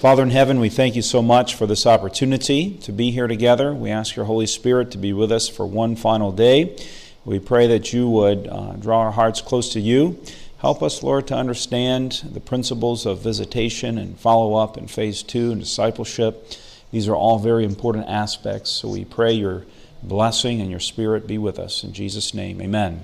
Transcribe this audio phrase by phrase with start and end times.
[0.00, 3.74] Father in heaven, we thank you so much for this opportunity to be here together.
[3.74, 6.76] We ask your Holy Spirit to be with us for one final day.
[7.24, 10.22] We pray that you would uh, draw our hearts close to you.
[10.58, 15.50] Help us, Lord, to understand the principles of visitation and follow up in phase two
[15.50, 16.48] and discipleship.
[16.92, 18.70] These are all very important aspects.
[18.70, 19.64] So we pray your
[20.04, 21.82] blessing and your spirit be with us.
[21.82, 23.02] In Jesus' name, amen.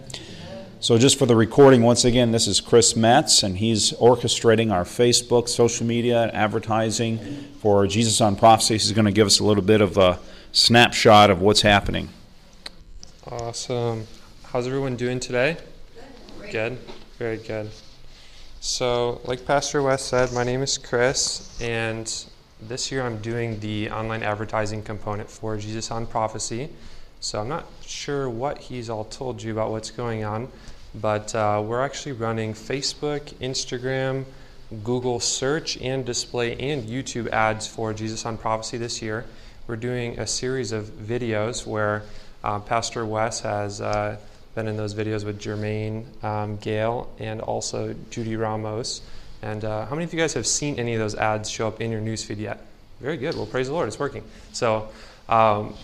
[0.80, 4.84] So, just for the recording, once again, this is Chris Metz, and he's orchestrating our
[4.84, 7.18] Facebook, social media, advertising
[7.60, 8.74] for Jesus on Prophecy.
[8.74, 10.18] He's going to give us a little bit of a
[10.52, 12.10] snapshot of what's happening.
[13.26, 14.06] Awesome.
[14.42, 15.56] How's everyone doing today?
[16.50, 16.76] Good.
[17.18, 17.70] Very good.
[18.60, 22.12] So, like Pastor Wes said, my name is Chris, and
[22.60, 26.70] this year I'm doing the online advertising component for Jesus on Prophecy.
[27.24, 30.48] So, I'm not sure what he's all told you about what's going on,
[30.94, 34.26] but uh, we're actually running Facebook, Instagram,
[34.82, 39.24] Google search and display, and YouTube ads for Jesus on Prophecy this year.
[39.66, 42.02] We're doing a series of videos where
[42.44, 44.18] uh, Pastor Wes has uh,
[44.54, 49.00] been in those videos with Jermaine um, Gale and also Judy Ramos.
[49.40, 51.80] And uh, how many of you guys have seen any of those ads show up
[51.80, 52.66] in your newsfeed yet?
[53.00, 53.34] Very good.
[53.34, 54.24] Well, praise the Lord, it's working.
[54.52, 54.90] So,
[55.26, 55.74] um,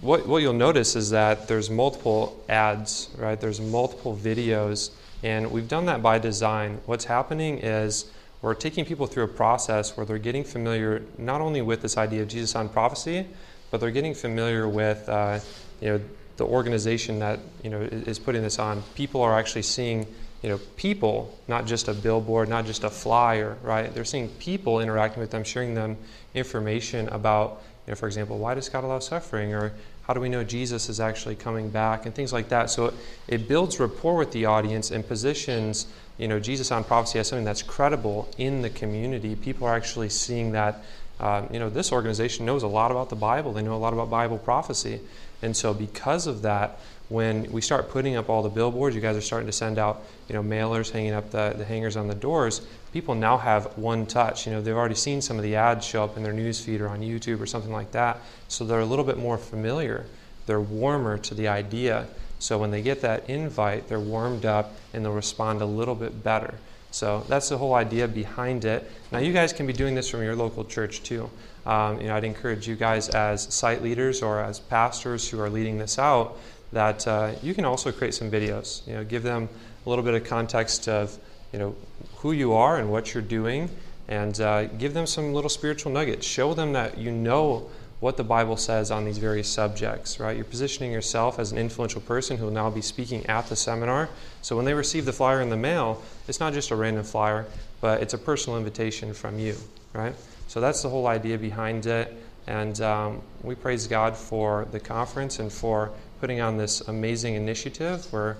[0.00, 3.40] what, what you'll notice is that there's multiple ads, right?
[3.40, 4.90] There's multiple videos,
[5.22, 6.80] and we've done that by design.
[6.86, 8.10] What's happening is
[8.40, 12.22] we're taking people through a process where they're getting familiar not only with this idea
[12.22, 13.26] of Jesus on prophecy,
[13.70, 15.40] but they're getting familiar with uh,
[15.80, 16.00] you know
[16.36, 18.82] the organization that you know is putting this on.
[18.94, 20.06] People are actually seeing
[20.42, 23.92] you know people, not just a billboard, not just a flyer, right?
[23.92, 25.96] They're seeing people interacting with them, sharing them
[26.34, 29.54] information about you know, for example, why does God allow suffering?
[29.54, 29.72] Or
[30.02, 32.04] how do we know Jesus is actually coming back?
[32.04, 32.68] And things like that.
[32.68, 32.94] So it,
[33.28, 35.86] it builds rapport with the audience and positions,
[36.18, 39.34] you know, Jesus on prophecy as something that's credible in the community.
[39.36, 40.84] People are actually seeing that,
[41.18, 43.54] um, you know, this organization knows a lot about the Bible.
[43.54, 45.00] They know a lot about Bible prophecy.
[45.40, 49.16] And so because of that, when we start putting up all the billboards, you guys
[49.16, 52.14] are starting to send out, you know, mailers, hanging up the, the hangers on the
[52.14, 52.60] doors.
[52.92, 54.46] People now have one touch.
[54.46, 56.88] You know, they've already seen some of the ads show up in their newsfeed or
[56.88, 58.18] on YouTube or something like that.
[58.48, 60.04] So they're a little bit more familiar.
[60.44, 62.06] They're warmer to the idea.
[62.40, 66.22] So when they get that invite, they're warmed up and they'll respond a little bit
[66.22, 66.54] better.
[66.90, 68.90] So that's the whole idea behind it.
[69.12, 71.28] Now you guys can be doing this from your local church too.
[71.66, 75.50] Um, you know, I'd encourage you guys as site leaders or as pastors who are
[75.50, 76.38] leading this out
[76.72, 78.86] that uh, you can also create some videos.
[78.86, 79.48] You know, give them
[79.84, 81.16] a little bit of context of
[81.52, 81.74] you know
[82.16, 83.70] who you are and what you're doing,
[84.08, 86.26] and uh, give them some little spiritual nuggets.
[86.26, 87.70] Show them that you know
[88.00, 90.20] what the Bible says on these various subjects.
[90.20, 90.36] Right?
[90.36, 94.08] You're positioning yourself as an influential person who will now be speaking at the seminar.
[94.42, 97.46] So when they receive the flyer in the mail, it's not just a random flyer,
[97.80, 99.56] but it's a personal invitation from you.
[99.92, 100.14] Right?
[100.48, 102.14] So that's the whole idea behind it.
[102.46, 105.90] And um, we praise God for the conference and for
[106.20, 108.06] putting on this amazing initiative.
[108.12, 108.36] We're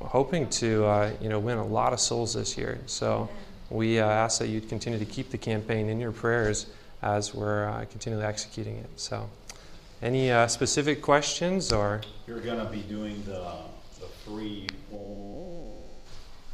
[0.00, 2.78] hoping to uh, you know win a lot of souls this year.
[2.86, 3.28] So
[3.70, 6.66] we uh, ask that you continue to keep the campaign in your prayers
[7.02, 8.88] as we're uh, continually executing it.
[8.96, 9.28] So,
[10.02, 12.00] any uh, specific questions or?
[12.26, 13.52] You're going to be doing the
[14.00, 14.66] the free.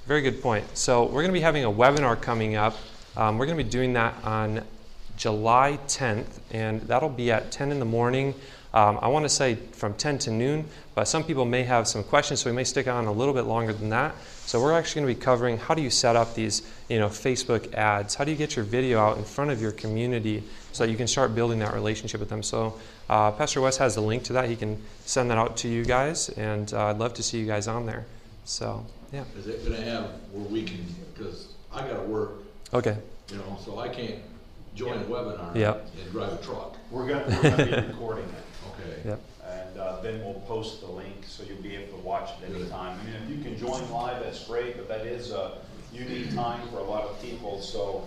[0.06, 0.76] Very good point.
[0.76, 2.76] So we're going to be having a webinar coming up.
[3.16, 4.65] Um, we're going to be doing that on
[5.16, 8.34] July 10th, and that'll be at 10 in the morning.
[8.72, 10.64] Um, I want to say from 10 to noon,
[10.94, 13.42] but some people may have some questions, so we may stick on a little bit
[13.44, 14.14] longer than that.
[14.47, 17.08] So we're actually going to be covering how do you set up these, you know,
[17.08, 18.14] Facebook ads?
[18.14, 20.97] How do you get your video out in front of your community so that you
[20.97, 22.42] can start building that relationship with them?
[22.44, 24.48] So uh, Pastor Wes has the link to that.
[24.48, 27.47] He can send that out to you guys, and uh, I'd love to see you
[27.47, 28.06] guys on there.
[28.44, 29.25] So yeah.
[29.37, 30.84] Is it going to have where we can?
[31.14, 32.34] Because I got to work.
[32.72, 32.97] Okay.
[33.31, 34.16] You know, so I can't
[34.76, 35.91] join a webinar Yep.
[36.02, 36.76] and drive a truck.
[36.91, 38.44] We're going to be recording it.
[38.81, 39.09] Okay.
[39.09, 39.21] Yep.
[39.47, 42.99] And uh, then we'll post the link so you'll be able to watch it anytime.
[43.01, 45.59] I mean, if you can join live, that's great, but that is a
[45.93, 47.61] unique time for a lot of people.
[47.61, 48.07] So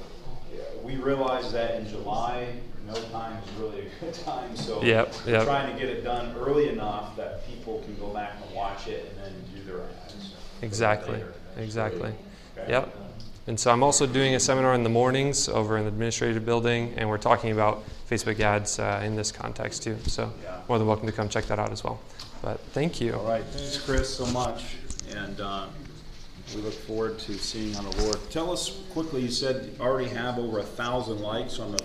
[0.54, 2.48] yeah, we realize that in July,
[2.88, 4.56] no time is really a good time.
[4.56, 5.46] So Yep, we're yep.
[5.46, 9.10] trying to get it done early enough that people can go back and watch it
[9.10, 10.34] and then do their ads.
[10.62, 11.24] Exactly.
[11.58, 12.14] Exactly.
[12.58, 12.72] Okay?
[12.72, 12.96] Yep.
[13.46, 16.94] And so I'm also doing a seminar in the mornings over in the administrative building,
[16.96, 19.98] and we're talking about Facebook ads uh, in this context too.
[20.08, 20.58] So Yeah.
[20.70, 22.00] more than welcome to come check that out as well.
[22.42, 23.16] But thank you.
[23.16, 24.76] All right, thanks, Chris, so much,
[25.14, 25.66] and uh,
[26.56, 28.18] we look forward to seeing on the Lord.
[28.30, 29.22] Tell us quickly.
[29.22, 31.84] You said you already have over a thousand likes on the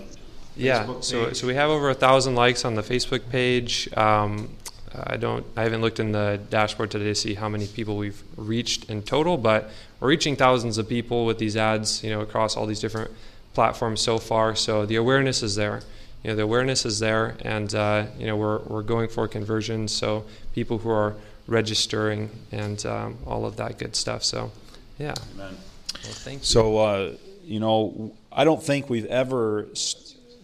[0.56, 0.84] Yeah.
[0.84, 1.36] Facebook So page.
[1.38, 3.88] so we have over a thousand likes on the Facebook page.
[3.96, 4.50] Um,
[4.94, 5.44] I don't.
[5.56, 9.02] I haven't looked in the dashboard today to see how many people we've reached in
[9.02, 9.70] total, but
[10.00, 12.02] we're reaching thousands of people with these ads.
[12.02, 13.10] You know, across all these different
[13.54, 14.54] platforms so far.
[14.54, 15.82] So the awareness is there.
[16.22, 19.92] You know, the awareness is there, and uh, you know we're we're going for conversions.
[19.92, 20.24] So
[20.54, 21.14] people who are
[21.48, 24.22] registering and um, all of that good stuff.
[24.22, 24.52] So,
[24.98, 25.14] yeah.
[25.34, 25.56] Amen.
[26.04, 26.44] Well, thank you.
[26.44, 27.12] So, uh,
[27.42, 29.66] you know, I don't think we've ever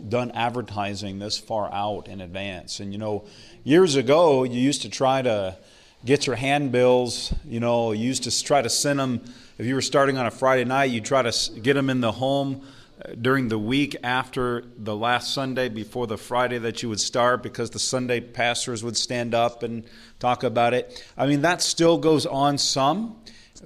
[0.08, 2.81] done advertising this far out in advance.
[2.81, 3.25] And, you know,
[3.64, 5.56] years ago, you used to try to
[6.05, 9.25] get your handbills, you know, you used to try to send them,
[9.58, 12.12] if you were starting on a Friday night, you try to get them in the
[12.12, 12.62] home
[13.02, 17.43] uh, during the week after the last Sunday before the Friday that you would start
[17.43, 19.84] because the Sunday pastors would stand up and
[20.19, 21.02] talk about it.
[21.16, 23.16] I mean, that still goes on some,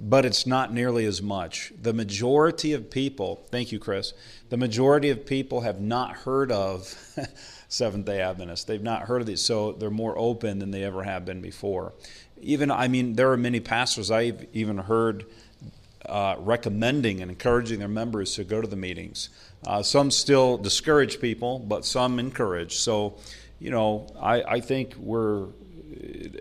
[0.00, 1.72] but it's not nearly as much.
[1.82, 4.12] The majority of people, thank you, Chris,
[4.48, 6.94] the majority of people have not heard of
[7.68, 8.64] Seventh day Adventists.
[8.64, 11.92] They've not heard of these, so they're more open than they ever have been before.
[12.40, 15.26] Even, I mean, there are many pastors I've even heard
[16.06, 19.28] uh, recommending and encouraging their members to go to the meetings.
[19.66, 22.76] Uh, some still discourage people, but some encourage.
[22.76, 23.18] So,
[23.58, 25.48] you know, I, I think we're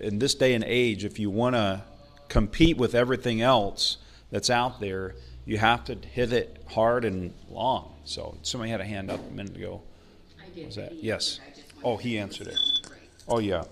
[0.01, 1.83] in this day and age, if you want to
[2.29, 3.97] compete with everything else
[4.31, 5.15] that's out there,
[5.45, 7.95] you have to hit it hard and long.
[8.05, 9.81] So, somebody had a hand up a minute ago.
[10.61, 10.65] I.
[10.65, 11.39] Was that yes?
[11.39, 11.43] answered.
[11.45, 12.57] I just Oh, he answered it.
[13.27, 13.63] Oh, yeah.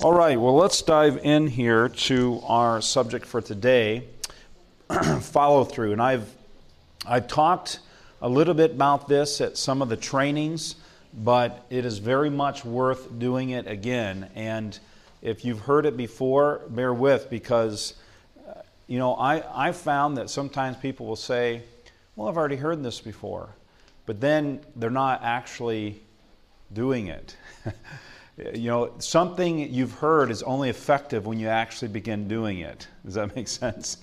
[0.00, 4.04] All right, well, let's dive in here to our subject for today
[5.20, 5.92] follow through.
[5.92, 6.32] And I've,
[7.06, 7.80] I've talked
[8.22, 10.76] a little bit about this at some of the trainings,
[11.12, 14.30] but it is very much worth doing it again.
[14.34, 14.78] And
[15.20, 17.94] if you've heard it before, bear with because,
[18.48, 21.62] uh, you know, I, I found that sometimes people will say,
[22.16, 23.50] well, I've already heard this before,
[24.08, 26.00] but then they're not actually
[26.72, 27.36] doing it.
[28.54, 32.88] you know, something you've heard is only effective when you actually begin doing it.
[33.04, 33.98] Does that make sense?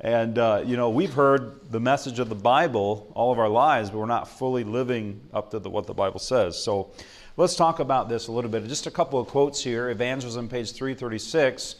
[0.00, 3.90] And, uh, you know, we've heard the message of the Bible all of our lives,
[3.90, 6.60] but we're not fully living up to the, what the Bible says.
[6.60, 6.90] So
[7.36, 8.66] let's talk about this a little bit.
[8.66, 9.88] Just a couple of quotes here.
[9.88, 11.76] Evangelism, page 336.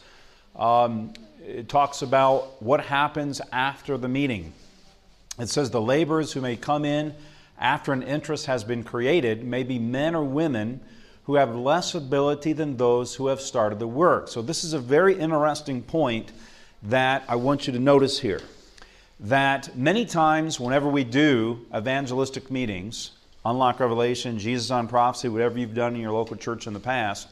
[0.55, 1.11] Um,
[1.45, 4.53] it talks about what happens after the meeting.
[5.37, 7.13] It says, The laborers who may come in
[7.59, 10.81] after an interest has been created may be men or women
[11.25, 14.27] who have less ability than those who have started the work.
[14.27, 16.31] So, this is a very interesting point
[16.83, 18.41] that I want you to notice here.
[19.19, 23.11] That many times, whenever we do evangelistic meetings,
[23.45, 27.27] Unlock Revelation, Jesus on Prophecy, whatever you've done in your local church in the past,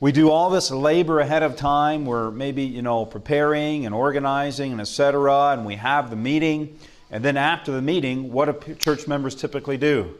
[0.00, 2.06] we do all this labor ahead of time.
[2.06, 5.50] We're maybe, you know, preparing and organizing and etc.
[5.52, 6.78] And we have the meeting.
[7.10, 10.14] And then after the meeting, what do church members typically do?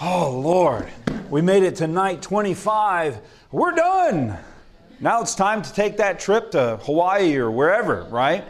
[0.00, 0.88] Oh, Lord,
[1.30, 3.18] we made it to night 25.
[3.50, 4.36] We're done.
[5.00, 8.44] Now it's time to take that trip to Hawaii or wherever, right?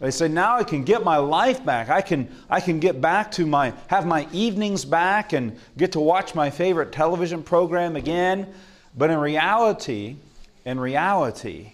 [0.00, 1.90] They say, now I can get my life back.
[1.90, 6.00] I can, I can get back to my, have my evenings back and get to
[6.00, 8.46] watch my favorite television program again.
[8.96, 10.16] But in reality,
[10.64, 11.72] in reality,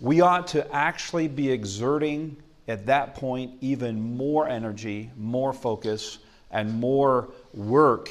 [0.00, 2.36] we ought to actually be exerting
[2.68, 6.18] at that point even more energy, more focus,
[6.50, 8.10] and more work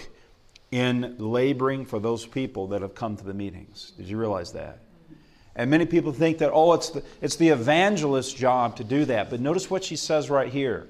[0.71, 3.93] in laboring for those people that have come to the meetings.
[3.97, 4.79] Did you realize that?
[5.55, 9.29] And many people think that, oh, it's the, it's the evangelist's job to do that.
[9.29, 10.89] But notice what she says right here.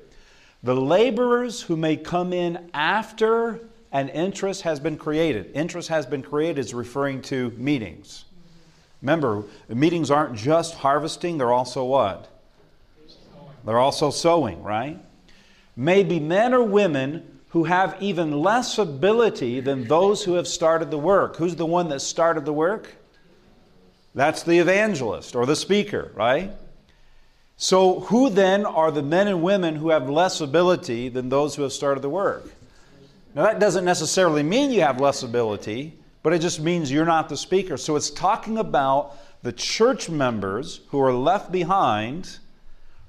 [0.63, 3.59] The laborers who may come in after
[3.91, 5.51] an interest has been created.
[5.53, 8.25] Interest has been created is referring to meetings.
[9.01, 12.34] Remember, meetings aren't just harvesting, they're also what?
[13.65, 14.99] They're also sowing, right?
[15.75, 20.91] May be men or women who have even less ability than those who have started
[20.91, 21.37] the work.
[21.37, 22.95] Who's the one that started the work?
[24.13, 26.51] That's the evangelist or the speaker, right?
[27.57, 31.63] So, who then are the men and women who have less ability than those who
[31.63, 32.43] have started the work?
[33.33, 37.29] Now, that doesn't necessarily mean you have less ability, but it just means you're not
[37.29, 37.77] the speaker.
[37.77, 42.39] So, it's talking about the church members who are left behind,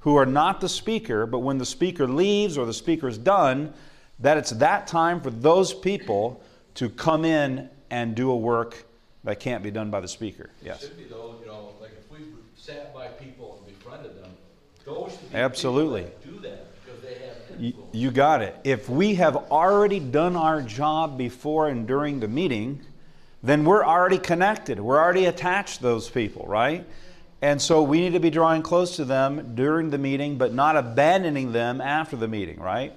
[0.07, 3.75] who are not the speaker, but when the speaker leaves or the speaker's done,
[4.21, 6.41] that it's that time for those people
[6.75, 8.87] to come in and do a work
[9.25, 10.49] that can't be done by the speaker.
[10.65, 10.83] Yes.
[10.83, 12.19] Should be though, you know, like if we
[12.55, 14.31] sat by people and befriended them,
[14.85, 16.03] those Absolutely.
[16.03, 18.55] that do that because they have You, you got it.
[18.63, 22.81] If we have already done our job before and during the meeting,
[23.43, 24.79] then we're already connected.
[24.79, 26.87] We're already attached to those people, right?
[27.43, 30.77] And so we need to be drawing close to them during the meeting, but not
[30.77, 32.95] abandoning them after the meeting, right?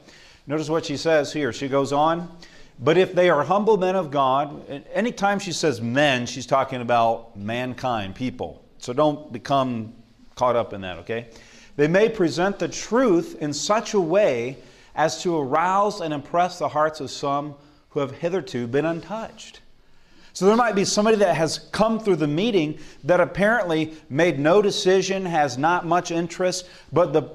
[0.47, 1.51] Notice what she says here.
[1.51, 2.31] She goes on,
[2.79, 7.37] but if they are humble men of God, anytime she says men, she's talking about
[7.37, 8.63] mankind, people.
[8.77, 9.93] So don't become
[10.35, 11.27] caught up in that, okay?
[11.75, 14.57] They may present the truth in such a way
[14.95, 17.55] as to arouse and impress the hearts of some
[17.89, 19.59] who have hitherto been untouched.
[20.39, 24.61] So there might be somebody that has come through the meeting that apparently made no
[24.61, 27.29] decision, has not much interest, but the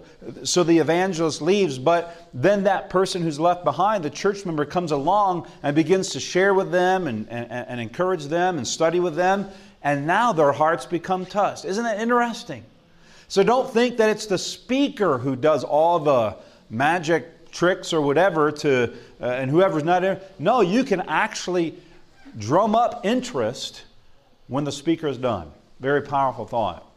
[0.46, 4.90] so the evangelist leaves, but then that person who's left behind, the church member, comes
[4.90, 9.16] along and begins to share with them and, and, and encourage them and study with
[9.16, 9.50] them,
[9.82, 11.66] and now their hearts become touched.
[11.66, 12.64] Isn't that interesting?
[13.28, 16.36] So don't think that it's the speaker who does all the
[16.70, 20.22] magic tricks or whatever to uh, and whoever's not there.
[20.38, 21.78] No, you can actually
[22.38, 23.84] drum up interest
[24.48, 25.50] when the speaker is done.
[25.80, 26.90] Very powerful thought.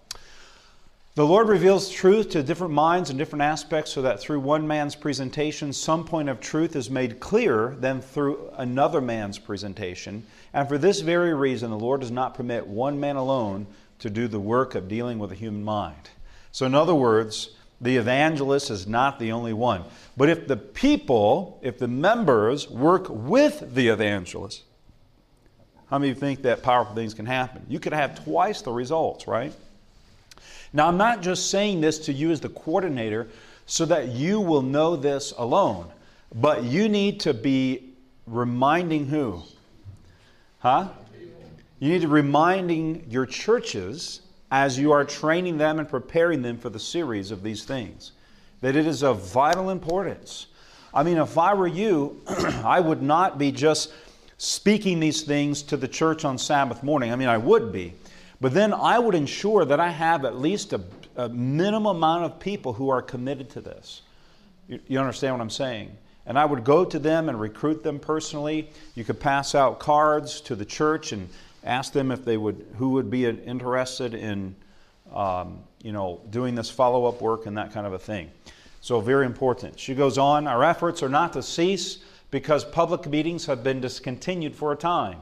[1.15, 4.93] The Lord reveals truth to different minds and different aspects so that through one man's
[4.93, 10.23] presentation, some point of truth is made clearer than through another man's presentation.
[10.53, 13.65] And for this very reason, the Lord does not permit one man alone
[13.97, 16.11] to do the work of dealing with the human mind.
[16.51, 17.49] So, in other words,
[17.81, 19.85] the evangelist is not the only one.
[20.15, 24.63] But if the people, if the members work with the evangelist,
[25.89, 27.65] how many think that powerful things can happen?
[27.69, 29.53] You could have twice the results, right?
[30.73, 33.27] Now, I'm not just saying this to you as the coordinator
[33.65, 35.87] so that you will know this alone,
[36.35, 37.93] but you need to be
[38.25, 39.41] reminding who?
[40.59, 40.89] Huh?
[41.79, 46.69] You need to reminding your churches as you are training them and preparing them for
[46.69, 48.13] the series of these things
[48.61, 50.47] that it is of vital importance.
[50.93, 53.91] I mean, if I were you, I would not be just
[54.37, 57.11] speaking these things to the church on Sabbath morning.
[57.11, 57.93] I mean, I would be.
[58.39, 60.81] But then I would ensure that I have at least a,
[61.15, 64.03] a minimum amount of people who are committed to this.
[64.67, 65.91] You, you understand what I'm saying?
[66.27, 68.69] And I would go to them and recruit them personally.
[68.95, 71.29] You could pass out cards to the church and
[71.63, 74.55] ask them if they would, who would be interested in,
[75.13, 78.29] um, you know, doing this follow-up work and that kind of a thing.
[78.81, 79.79] So very important.
[79.79, 80.47] She goes on.
[80.47, 81.99] Our efforts are not to cease
[82.31, 85.17] because public meetings have been discontinued for a time.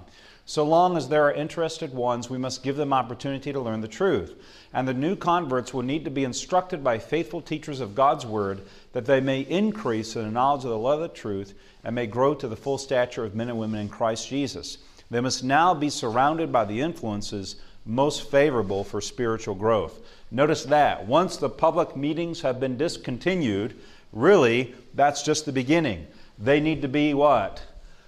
[0.48, 3.88] So long as there are interested ones, we must give them opportunity to learn the
[3.88, 4.36] truth.
[4.74, 8.62] And the new converts will need to be instructed by faithful teachers of God's Word
[8.94, 12.06] that they may increase in the knowledge of the love of the truth and may
[12.06, 14.78] grow to the full stature of men and women in Christ Jesus.
[15.10, 20.00] They must now be surrounded by the influences most favorable for spiritual growth.
[20.30, 21.08] Notice that.
[21.08, 23.76] Once the public meetings have been discontinued,
[24.12, 26.06] really, that's just the beginning.
[26.38, 27.64] They need to be what?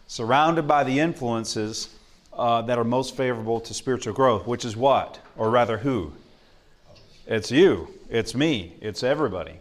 [0.08, 1.90] Surrounded by the influences
[2.34, 5.20] uh, that are most favorable to spiritual growth, which is what?
[5.36, 6.14] Or rather, who?
[7.26, 7.90] It's you.
[8.10, 8.76] It's me.
[8.82, 9.60] It's everybody.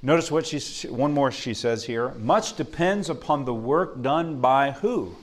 [0.00, 2.10] Notice what she, one more she says here.
[2.10, 5.16] Much depends upon the work done by who?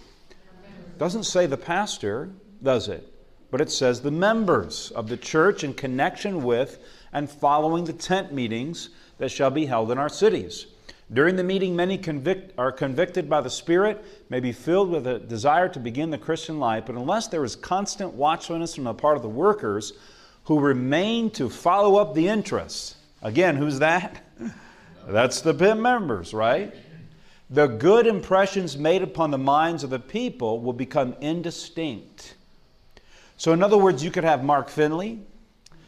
[0.97, 2.29] Doesn't say the pastor,
[2.61, 3.11] does it?
[3.51, 6.79] But it says the members of the church in connection with
[7.13, 10.67] and following the tent meetings that shall be held in our cities.
[11.13, 15.19] During the meeting, many convict, are convicted by the Spirit, may be filled with a
[15.19, 19.15] desire to begin the Christian life, but unless there is constant watchfulness on the part
[19.15, 19.93] of the workers
[20.45, 24.23] who remain to follow up the interests, again, who's that?
[25.07, 26.73] That's the PIM members, right?
[27.51, 32.33] The good impressions made upon the minds of the people will become indistinct.
[33.37, 35.19] So, in other words, you could have Mark Finley,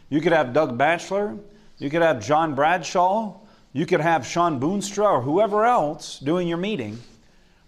[0.09, 1.37] you could have Doug Batchelor,
[1.79, 3.39] you could have John Bradshaw,
[3.77, 6.97] you could have Sean Boonstra or whoever else doing your meeting,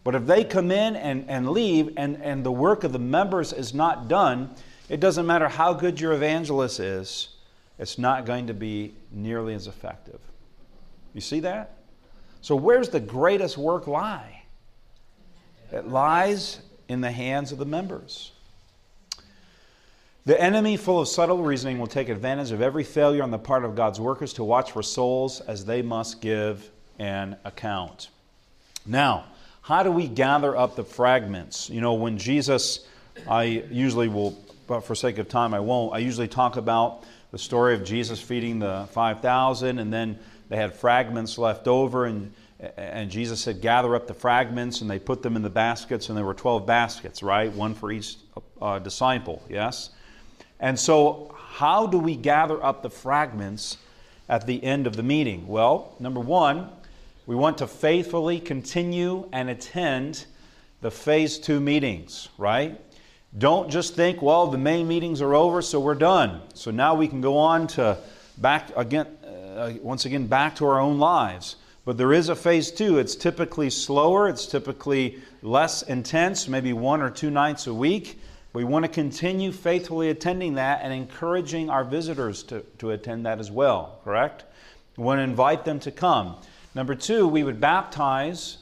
[0.04, 3.54] but if they come in and, and leave and, and the work of the members
[3.54, 4.50] is not done,
[4.90, 7.36] it doesn't matter how good your evangelist is,
[7.78, 10.20] it's not going to be nearly as effective.
[11.14, 11.78] You see that?
[12.42, 14.42] So, where's the greatest work lie?
[15.72, 18.32] It lies in the hands of the members.
[20.26, 23.64] The enemy, full of subtle reasoning, will take advantage of every failure on the part
[23.64, 28.10] of God's workers to watch for souls as they must give an account.
[28.86, 29.26] Now,
[29.62, 31.70] how do we gather up the fragments?
[31.70, 32.86] You know, when Jesus,
[33.28, 35.94] I usually will, but for sake of time, I won't.
[35.94, 40.74] I usually talk about the story of Jesus feeding the 5,000, and then they had
[40.74, 42.34] fragments left over, and,
[42.78, 46.18] and Jesus said, Gather up the fragments, and they put them in the baskets, and
[46.18, 47.52] there were 12 baskets, right?
[47.54, 48.18] One for each
[48.62, 49.92] uh, disciple, yes?
[50.60, 53.78] And so, how do we gather up the fragments
[54.28, 55.48] at the end of the meeting?
[55.48, 56.70] Well, number one,
[57.26, 60.26] we want to faithfully continue and attend
[60.82, 62.80] the phase two meetings, right?
[63.38, 66.42] Don't just think, well, the main meetings are over, so we're done.
[66.56, 67.98] So now we can go on to
[68.38, 69.06] back again,
[69.56, 71.58] uh, once again, back to our own lives.
[71.86, 72.98] But there is a phase two.
[72.98, 78.20] It's typically slower, it's typically less intense, maybe one or two nights a week.
[78.60, 83.40] We want to continue faithfully attending that and encouraging our visitors to, to attend that
[83.40, 84.44] as well, correct?
[84.98, 86.36] We want to invite them to come.
[86.76, 88.58] Number two, we would baptize,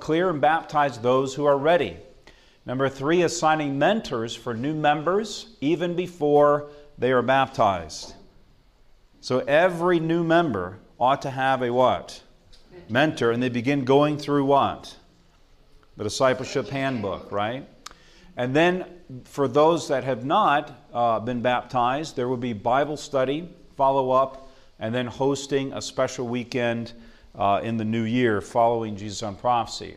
[0.00, 1.96] clear and baptize those who are ready.
[2.66, 8.12] Number three, assigning mentors for new members even before they are baptized.
[9.22, 12.20] So every new member ought to have a what?
[12.90, 14.94] Mentor, and they begin going through what?
[15.96, 17.66] The discipleship handbook, right?
[18.38, 18.84] And then
[19.24, 24.48] for those that have not uh, been baptized, there will be Bible study, follow up,
[24.78, 26.92] and then hosting a special weekend
[27.34, 29.96] uh, in the new year following Jesus on Prophecy.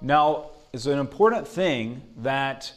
[0.00, 2.72] Now, it's an important thing that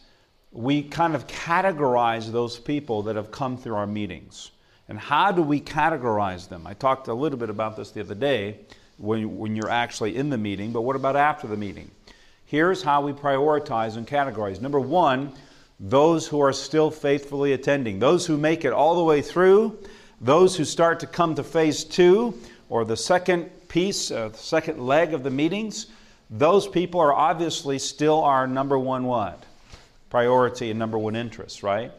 [0.52, 4.50] we kind of categorize those people that have come through our meetings.
[4.90, 6.66] And how do we categorize them?
[6.66, 8.62] I talked a little bit about this the other day
[8.98, 11.92] when, when you're actually in the meeting, but what about after the meeting?
[12.46, 14.62] Here's how we prioritize and categorize.
[14.62, 15.34] Number one,
[15.80, 19.78] those who are still faithfully attending, those who make it all the way through,
[20.22, 24.80] those who start to come to phase two or the second piece, uh, the second
[24.80, 25.88] leg of the meetings,
[26.30, 29.44] those people are obviously still our number one what?
[30.10, 31.92] Priority and number one interest, right?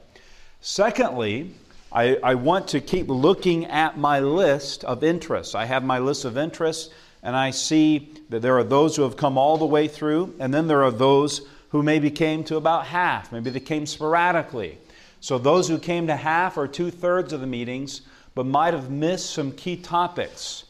[0.61, 1.53] Secondly,
[1.93, 5.55] I, I want to keep looking at my list of interests.
[5.55, 6.93] I have my list of interests,
[7.27, 10.55] and I see that there are those who have come all the way through, and
[10.55, 13.33] then there are those who maybe came to about half.
[13.33, 14.79] Maybe they came sporadically.
[15.21, 18.01] So those who came to half or two thirds of the meetings,
[18.35, 20.65] but might have missed some key topics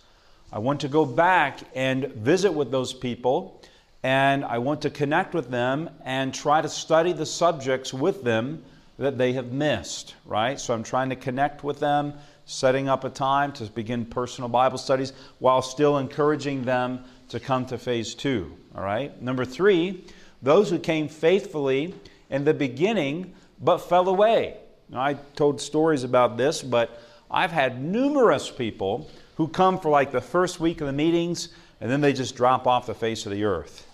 [0.52, 3.60] I want to go back and visit with those people,
[4.02, 8.62] and I want to connect with them and try to study the subjects with them
[8.98, 10.58] that they have missed, right?
[10.58, 12.14] So I'm trying to connect with them,
[12.46, 17.66] setting up a time to begin personal Bible studies while still encouraging them to come
[17.66, 19.20] to phase two, all right?
[19.20, 20.04] Number three,
[20.42, 21.94] those who came faithfully
[22.30, 24.58] in the beginning but fell away.
[24.88, 30.12] Now, I told stories about this, but I've had numerous people who come for like
[30.12, 31.48] the first week of the meetings
[31.80, 33.85] and then they just drop off the face of the earth.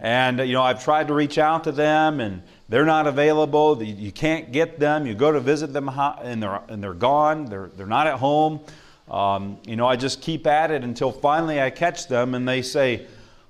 [0.00, 3.82] And, you know, I've tried to reach out to them and they're not available.
[3.82, 5.06] You can't get them.
[5.06, 7.46] You go to visit them and they're, and they're gone.
[7.46, 8.60] They're, they're not at home.
[9.10, 12.62] Um, you know, I just keep at it until finally I catch them and they
[12.62, 13.06] say,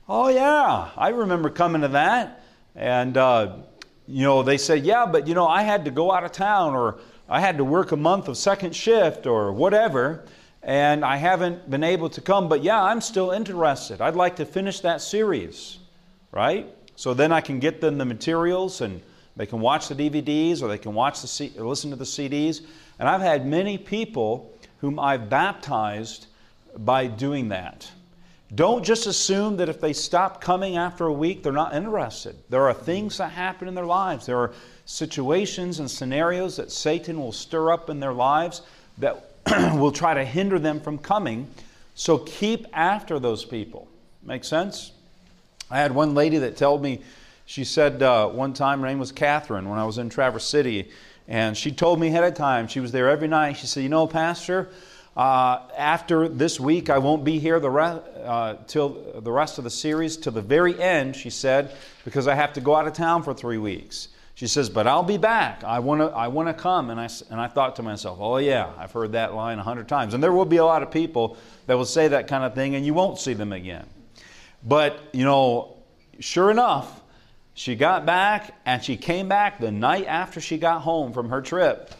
[0.08, 2.42] Oh, yeah, I remember coming to that.
[2.74, 3.56] And, uh,
[4.06, 6.74] you know, they say, Yeah, but, you know, I had to go out of town
[6.74, 10.24] or I had to work a month of second shift or whatever
[10.62, 14.00] and I haven't been able to come, but yeah, I'm still interested.
[14.00, 15.77] I'd like to finish that series,
[16.32, 16.66] right?
[16.96, 19.00] So then I can get them the materials and
[19.36, 22.62] they can watch the DVDs or they can watch the C- listen to the CDs.
[22.98, 26.26] And I've had many people whom I've baptized
[26.76, 27.90] by doing that.
[28.54, 32.34] Don't just assume that if they stop coming after a week, they're not interested.
[32.48, 34.24] There are things that happen in their lives.
[34.26, 34.52] There are
[34.86, 38.62] situations and scenarios that Satan will stir up in their lives
[38.98, 39.32] that
[39.76, 41.48] will try to hinder them from coming.
[41.94, 43.86] So keep after those people.
[44.22, 44.92] Make sense?
[45.70, 47.00] I had one lady that told me,
[47.44, 50.90] she said uh, one time, her name was Catherine, when I was in Traverse City,
[51.26, 53.54] and she told me ahead of time, she was there every night.
[53.58, 54.70] She said, You know, Pastor,
[55.16, 59.64] uh, after this week, I won't be here the re- uh, till the rest of
[59.64, 62.92] the series, till the very end, she said, because I have to go out of
[62.92, 64.08] town for three weeks.
[64.34, 65.64] She says, But I'll be back.
[65.64, 66.90] I want to I wanna come.
[66.90, 69.88] And I, and I thought to myself, Oh, yeah, I've heard that line a hundred
[69.88, 70.14] times.
[70.14, 72.76] And there will be a lot of people that will say that kind of thing,
[72.76, 73.84] and you won't see them again.
[74.62, 75.76] But, you know,
[76.20, 77.00] sure enough,
[77.54, 81.42] she got back, and she came back the night after she got home from her
[81.42, 81.90] trip.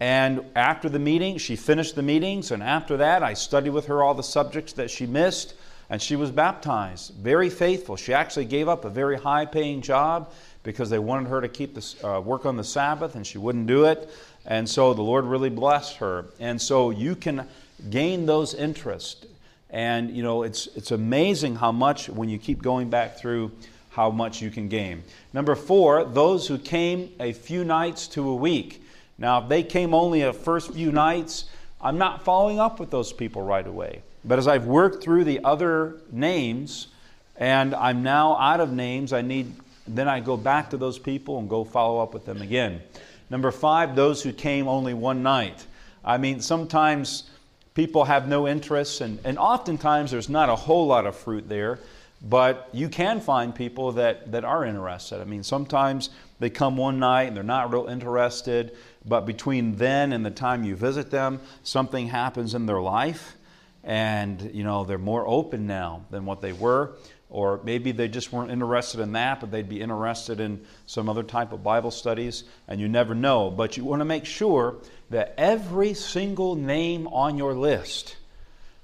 [0.00, 4.02] And after the meeting, she finished the meetings, and after that, I studied with her
[4.02, 5.54] all the subjects that she missed,
[5.90, 7.14] and she was baptized.
[7.14, 7.96] Very faithful.
[7.96, 10.30] She actually gave up a very high paying job
[10.62, 13.66] because they wanted her to keep this, uh, work on the Sabbath and she wouldn't
[13.66, 14.10] do it.
[14.44, 16.26] And so the Lord really blessed her.
[16.40, 17.48] And so you can
[17.90, 19.24] gain those interests.
[19.70, 23.52] And you know, it's, it's amazing how much, when you keep going back through,
[23.90, 25.02] how much you can gain.
[25.32, 28.82] Number four, those who came a few nights to a week.
[29.18, 31.46] Now, if they came only a first few nights,
[31.80, 34.02] I'm not following up with those people right away.
[34.24, 36.88] But as I've worked through the other names,
[37.36, 39.52] and I'm now out of names, I need
[39.88, 42.82] then I go back to those people and go follow up with them again.
[43.30, 45.66] Number five, those who came only one night.
[46.04, 47.30] I mean, sometimes
[47.78, 51.78] people have no interest, and, and oftentimes there's not a whole lot of fruit there,
[52.20, 55.20] but you can find people that, that are interested.
[55.20, 56.10] I mean, sometimes
[56.40, 60.64] they come one night and they're not real interested, but between then and the time
[60.64, 63.36] you visit them, something happens in their life,
[63.84, 66.96] and you know they're more open now than what they were
[67.30, 71.22] or maybe they just weren't interested in that, but they'd be interested in some other
[71.22, 73.50] type of Bible studies, and you never know.
[73.50, 74.76] But you want to make sure
[75.10, 78.16] that every single name on your list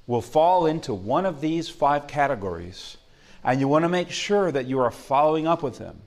[0.06, 2.96] will fall into one of these five categories,
[3.42, 6.00] and you want to make sure that you are following up with them.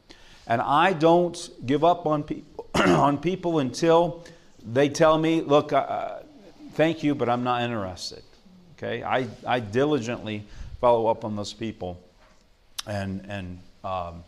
[0.48, 4.24] And I don't give up on people, on people until
[4.66, 6.20] they tell me, look, uh,
[6.74, 8.24] thank you, but I'm not interested.
[8.78, 9.04] Okay?
[9.04, 10.46] I, I diligently
[10.80, 12.00] follow up on those people
[12.86, 14.24] and, and, um,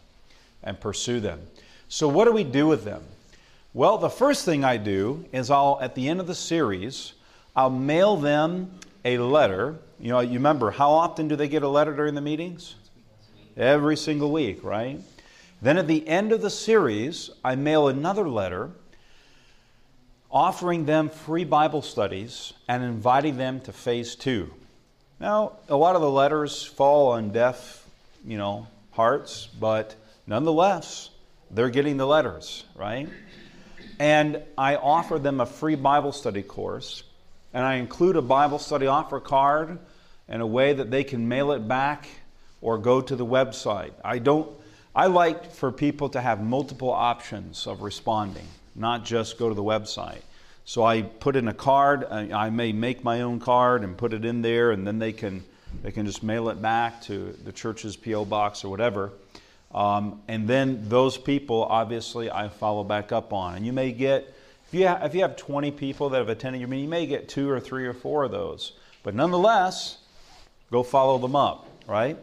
[0.64, 1.42] and pursue them.
[1.88, 3.04] So, what do we do with them?
[3.72, 7.14] Well, the first thing I do is I'll, at the end of the series,
[7.56, 9.78] I'll mail them a letter.
[10.00, 12.74] You know, you remember, how often do they get a letter during the meetings?
[13.56, 15.00] Every single week, right?
[15.62, 18.72] Then at the end of the series, I mail another letter
[20.32, 24.52] offering them free Bible studies and inviting them to phase two.
[25.20, 27.86] Now, a lot of the letters fall on deaf,
[28.26, 31.12] you know, hearts, but nonetheless,
[31.52, 33.10] they're getting the letters, right?
[34.00, 37.04] And I offer them a free Bible study course,
[37.54, 39.78] and I include a Bible study offer card
[40.30, 42.08] in a way that they can mail it back
[42.62, 43.92] or go to the website.
[44.04, 44.50] I don't
[44.96, 49.64] I like for people to have multiple options of responding, not just go to the
[49.64, 50.22] website.
[50.66, 52.04] So I put in a card.
[52.04, 55.14] Uh, I may make my own card and put it in there, and then they
[55.14, 55.44] can
[55.84, 59.12] they can just mail it back to the church's PO box or whatever.
[59.72, 63.56] Um, and then those people, obviously, I follow back up on.
[63.56, 64.34] And you may get
[64.72, 67.08] if you have, if you have 20 people that have attended your meeting, you may
[67.08, 68.74] get two or three or four of those.
[69.02, 69.98] But nonetheless,
[70.70, 72.16] go follow them up, right?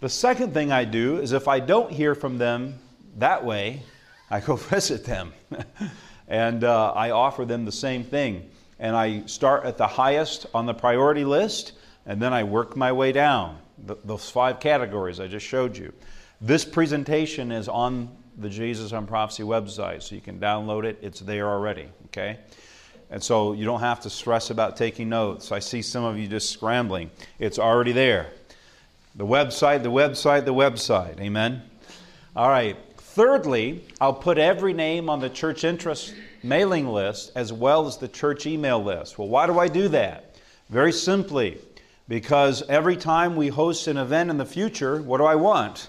[0.00, 2.78] The second thing I do is if I don't hear from them
[3.18, 3.82] that way,
[4.30, 5.34] I go visit them.
[6.28, 8.48] and uh, I offer them the same thing.
[8.78, 11.72] And I start at the highest on the priority list,
[12.06, 13.58] and then I work my way down.
[13.84, 15.92] The, those five categories I just showed you.
[16.40, 20.98] This presentation is on the Jesus on Prophecy website, so you can download it.
[21.02, 22.38] It's there already, okay?
[23.10, 25.52] And so you don't have to stress about taking notes.
[25.52, 27.10] I see some of you just scrambling.
[27.38, 28.28] It's already there.
[29.16, 31.20] The website, the website, the website.
[31.20, 31.60] Amen?
[32.34, 32.76] All right.
[32.96, 38.08] Thirdly, I'll put every name on the church interest mailing list as well as the
[38.08, 39.18] church email list.
[39.18, 40.36] Well, why do I do that?
[40.70, 41.58] Very simply,
[42.08, 45.88] because every time we host an event in the future, what do I want?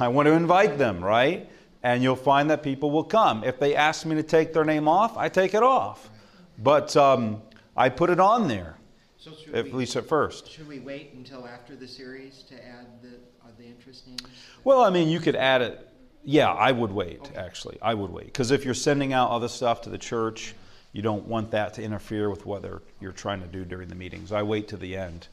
[0.00, 1.48] I want to invite them, right?
[1.82, 3.44] And you'll find that people will come.
[3.44, 6.10] If they ask me to take their name off, I take it off.
[6.58, 7.42] But um,
[7.76, 8.76] I put it on there,
[9.18, 10.50] So at we, least at first.
[10.50, 13.10] should we wait until after the series to add the,
[13.58, 14.22] the interest names?
[14.64, 15.88] Well, I mean, you could add it.
[16.24, 17.78] Yeah, I would wait, actually.
[17.82, 18.26] I would wait.
[18.26, 20.54] Because if you're sending out other stuff to the church,
[20.92, 22.64] you don't want that to interfere with what
[23.00, 24.30] you're trying to do during the meetings.
[24.30, 25.26] I wait to the end.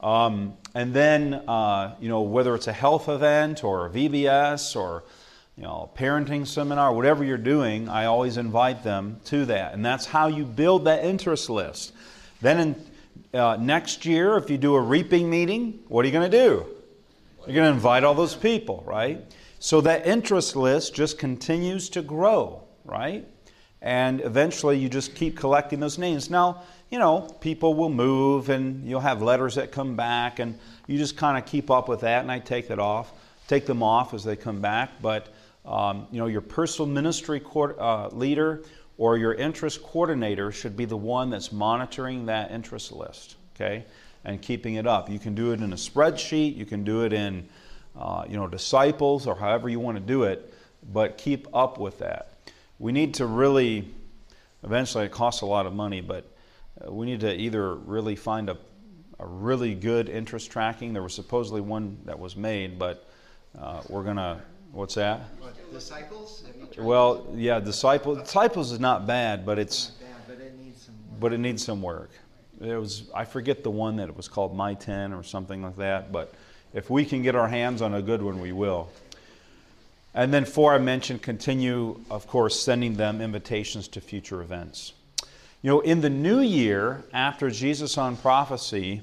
[0.00, 5.04] Um, and then, uh, you know, whether it's a health event or a VBS or,
[5.56, 9.72] you know, parenting seminar, whatever you're doing, I always invite them to that.
[9.72, 11.92] And that's how you build that interest list.
[12.42, 16.30] Then in, uh, next year, if you do a reaping meeting, what are you going
[16.30, 16.66] to do?
[17.46, 19.24] You're going to invite all those people, right?
[19.60, 23.26] So that interest list just continues to grow, right?
[23.80, 26.28] And eventually you just keep collecting those names.
[26.28, 30.98] Now, you know, people will move and you'll have letters that come back and you
[30.98, 33.12] just kind of keep up with that and I take it off,
[33.48, 34.90] take them off as they come back.
[35.02, 35.28] But,
[35.64, 38.62] um, you know, your personal ministry coor- uh, leader
[38.98, 43.84] or your interest coordinator should be the one that's monitoring that interest list, okay?
[44.24, 45.10] And keeping it up.
[45.10, 47.48] You can do it in a spreadsheet, you can do it in
[47.98, 50.52] uh, you know, disciples or however you want to do it,
[50.92, 52.32] but keep up with that.
[52.78, 53.88] We need to really,
[54.62, 56.30] eventually, it costs a lot of money, but
[56.84, 58.56] we need to either really find a,
[59.18, 60.92] a really good interest tracking.
[60.92, 63.08] There was supposedly one that was made, but
[63.58, 64.40] uh, we're going to,
[64.72, 65.20] what's that?
[65.40, 66.44] What, disciples?
[66.78, 68.18] Well, yeah, disciples.
[68.18, 69.86] Disciples is not bad, but it's?
[69.86, 70.94] Bad, but it needs some.
[71.18, 72.10] but it needs some work.
[72.60, 75.76] It was I forget the one that it was called My Ten or something like
[75.76, 76.34] that, but
[76.72, 78.88] if we can get our hands on a good one, we will.
[80.14, 84.94] And then four, I mentioned continue, of course, sending them invitations to future events.
[85.66, 89.00] You know, in the new year, after Jesus on Prophecy,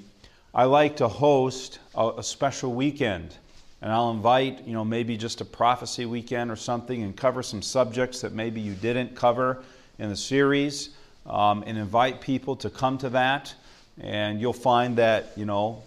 [0.54, 3.36] I like to host a, a special weekend.
[3.82, 7.62] And I'll invite, you know, maybe just a prophecy weekend or something and cover some
[7.62, 9.62] subjects that maybe you didn't cover
[10.00, 10.92] in the series
[11.26, 13.54] um, and invite people to come to that.
[14.00, 15.84] And you'll find that, you know,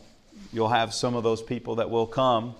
[0.53, 2.55] you'll have some of those people that will come.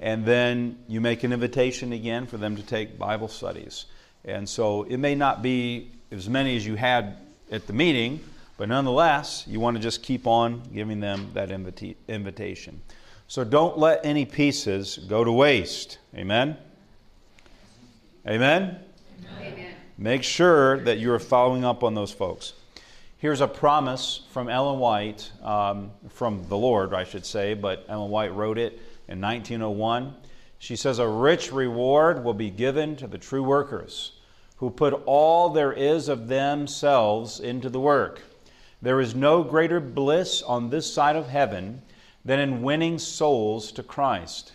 [0.00, 3.84] And then you make an invitation again for them to take Bible studies.
[4.24, 7.18] And so it may not be as many as you had
[7.50, 8.20] at the meeting,
[8.56, 12.80] but nonetheless, you want to just keep on giving them that invita- invitation.
[13.26, 15.98] So don't let any pieces go to waste.
[16.14, 16.56] Amen?
[18.26, 18.78] Amen?
[19.40, 19.74] Amen.
[19.96, 22.54] Make sure that you are following up on those folks.
[23.18, 28.10] Here's a promise from Ellen White, um, from the Lord, I should say, but Ellen
[28.10, 28.74] White wrote it
[29.08, 30.14] in 1901.
[30.58, 34.17] She says, A rich reward will be given to the true workers
[34.58, 38.22] who put all there is of themselves into the work.
[38.82, 41.82] There is no greater bliss on this side of heaven
[42.24, 44.52] than in winning souls to Christ.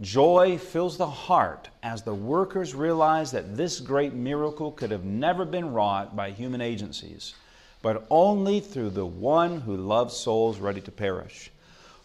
[0.00, 5.44] Joy fills the heart as the workers realize that this great miracle could have never
[5.44, 7.34] been wrought by human agencies,
[7.80, 11.50] but only through the one who loves souls ready to perish.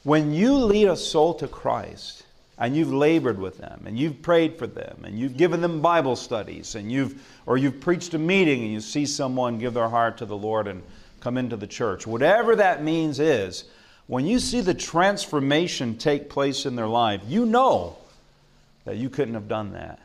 [0.04, 2.24] When you lead a soul to Christ,
[2.60, 6.18] and you've labored with them and you've prayed for them and you've given them Bible
[6.18, 10.18] studies and you've or you've preached a meeting and you see someone give their heart
[10.18, 10.84] to the Lord and
[11.22, 12.06] come into the church.
[12.06, 13.66] Whatever that means is
[14.08, 17.98] when you see the transformation take place in their life, you know
[18.84, 20.00] that you couldn't have done that.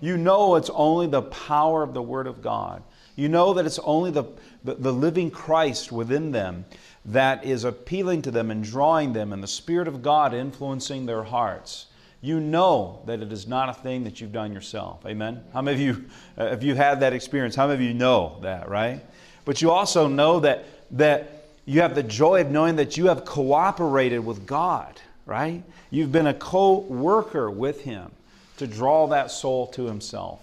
[0.00, 2.82] You know it's only the power of the Word of God.
[3.16, 4.24] You know that it's only the,
[4.64, 6.64] the, the, living Christ within them
[7.04, 11.24] that is appealing to them and drawing them, and the Spirit of God influencing their
[11.24, 11.86] hearts
[12.20, 15.04] you know that it is not a thing that you've done yourself.
[15.06, 15.42] Amen?
[15.52, 16.04] How many of you,
[16.38, 19.00] uh, if you had that experience, how many of you know that, right?
[19.44, 23.24] But you also know that, that you have the joy of knowing that you have
[23.24, 25.62] cooperated with God, right?
[25.90, 28.10] You've been a co worker with Him
[28.58, 30.42] to draw that soul to Himself.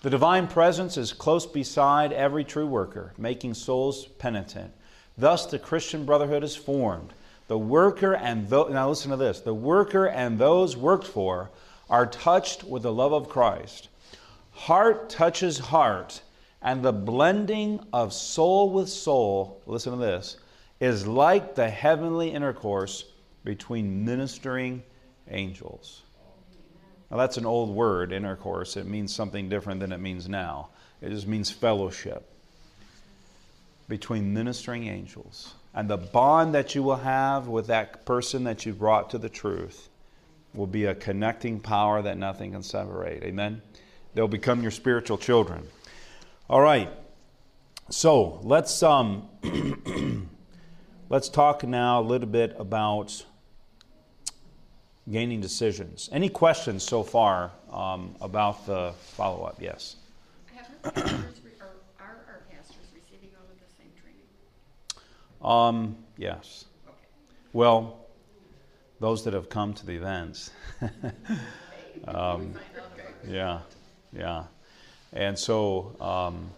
[0.00, 4.72] The divine presence is close beside every true worker, making souls penitent.
[5.18, 7.12] Thus, the Christian brotherhood is formed
[7.52, 11.50] the worker and those, now listen to this, the worker and those worked for
[11.90, 13.90] are touched with the love of Christ.
[14.52, 16.22] Heart touches heart,
[16.62, 20.38] and the blending of soul with soul, listen to this,
[20.80, 23.04] is like the heavenly intercourse
[23.44, 24.82] between ministering
[25.28, 26.00] angels.
[27.10, 28.78] Now, that's an old word, intercourse.
[28.78, 30.70] It means something different than it means now.
[31.02, 32.26] It just means fellowship
[33.90, 35.52] between ministering angels.
[35.74, 39.28] And the bond that you will have with that person that you brought to the
[39.28, 39.88] truth
[40.54, 43.22] will be a connecting power that nothing can separate.
[43.22, 43.62] Amen?
[44.14, 45.66] They'll become your spiritual children.
[46.50, 46.90] All right.
[47.88, 49.28] So let's um,
[51.08, 53.24] let's talk now a little bit about
[55.10, 56.08] gaining decisions.
[56.12, 59.60] Any questions so far um, about the follow up?
[59.60, 59.96] Yes.
[65.42, 66.66] Um, yes.
[67.52, 68.06] Well,
[69.00, 70.50] those that have come to the events.
[72.06, 72.54] um,
[73.28, 73.60] yeah,
[74.12, 74.44] yeah.
[75.12, 76.50] And so, um,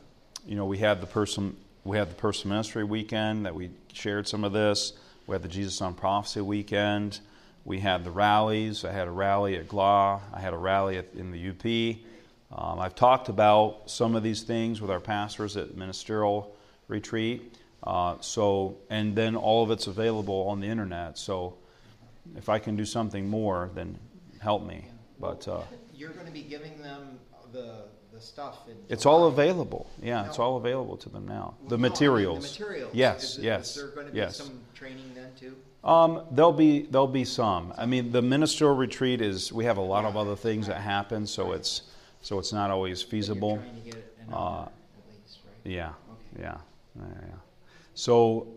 [0.46, 4.26] you know, we had the person we had the person ministry weekend that we shared
[4.26, 4.94] some of this.
[5.26, 7.20] We had the Jesus on Prophecy weekend.
[7.64, 8.84] We had the rallies.
[8.84, 10.20] I had a rally at GLA.
[10.32, 12.58] I had a rally at, in the UP.
[12.58, 16.54] Um, I've talked about some of these things with our pastors at ministerial
[16.88, 17.56] retreat.
[17.84, 21.18] Uh, so, and then all of it's available on the internet.
[21.18, 21.54] So,
[22.36, 23.98] if I can do something more, then
[24.40, 24.86] help me.
[25.20, 25.60] But uh,
[25.94, 27.18] you're going to be giving them
[27.52, 28.60] the the stuff.
[28.88, 29.90] it's all available.
[30.00, 31.54] Yeah, it's all available to them now.
[31.68, 32.38] The no, materials.
[32.38, 32.94] I mean the materials.
[32.94, 33.70] Yes, is, yes.
[33.70, 35.56] Is there going to be some training then too?
[35.82, 37.74] Um, there'll be there'll be some.
[37.76, 41.26] I mean, the ministerial retreat is we have a lot of other things that happen,
[41.26, 41.82] so it's
[42.22, 43.62] so it's not always feasible.
[44.32, 44.66] Uh,
[45.10, 45.72] least, right?
[45.72, 46.42] Yeah, okay.
[46.42, 46.58] yeah,
[46.96, 47.34] yeah.
[47.94, 48.48] So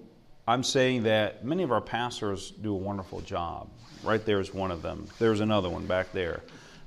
[0.47, 3.69] I'm saying that many of our pastors do a wonderful job.
[4.04, 5.08] Right there is one of them.
[5.19, 6.41] There's another one back there.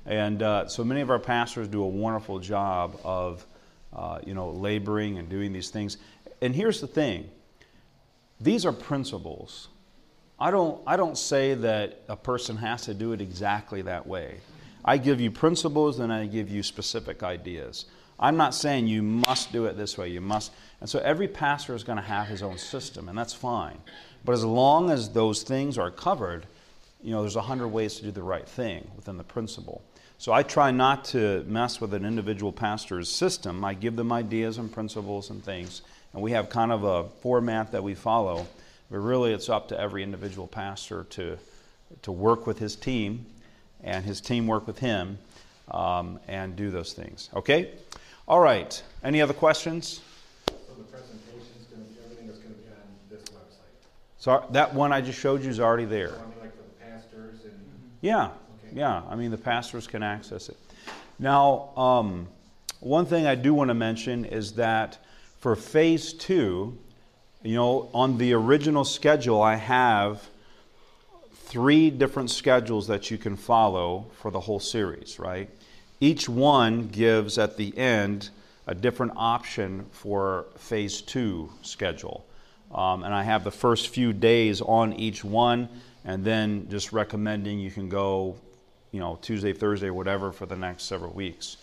[0.05, 3.45] And uh, so many of our pastors do a wonderful job of,
[3.93, 5.97] uh, you know, laboring and doing these things.
[6.41, 7.29] And here's the thing
[8.39, 9.69] these are principles.
[10.39, 14.39] I don't, I don't say that a person has to do it exactly that way.
[14.83, 17.85] I give you principles and I give you specific ideas.
[18.21, 20.51] I'm not saying you must do it this way, you must.
[20.79, 23.79] And so every pastor is going to have his own system, and that's fine.
[24.23, 26.45] But as long as those things are covered,
[27.03, 29.81] you know, there's a hundred ways to do the right thing within the principle.
[30.19, 33.65] So I try not to mess with an individual pastor's system.
[33.65, 35.81] I give them ideas and principles and things,
[36.13, 38.45] and we have kind of a format that we follow.
[38.91, 41.39] But really, it's up to every individual pastor to,
[42.03, 43.25] to work with his team
[43.83, 45.17] and his team work with him
[45.71, 47.29] um, and do those things.
[47.33, 47.71] Okay?
[48.31, 48.81] All right.
[49.03, 49.99] Any other questions?
[50.47, 53.89] So the presentation is going to be everything that's going to be on this website.
[54.19, 56.11] So that one I just showed you is already there.
[56.11, 57.59] So I mean, like for the pastors and.
[57.99, 58.33] Yeah, Okay.
[58.71, 59.01] yeah.
[59.09, 60.55] I mean, the pastors can access it.
[61.19, 62.29] Now, um,
[62.79, 64.97] one thing I do want to mention is that
[65.41, 66.77] for phase two,
[67.43, 70.25] you know, on the original schedule, I have
[71.33, 75.49] three different schedules that you can follow for the whole series, right?
[76.01, 78.31] Each one gives at the end
[78.65, 82.25] a different option for phase two schedule.
[82.73, 85.69] Um, and I have the first few days on each one,
[86.03, 88.35] and then just recommending you can go,
[88.91, 91.57] you know, Tuesday, Thursday, whatever, for the next several weeks.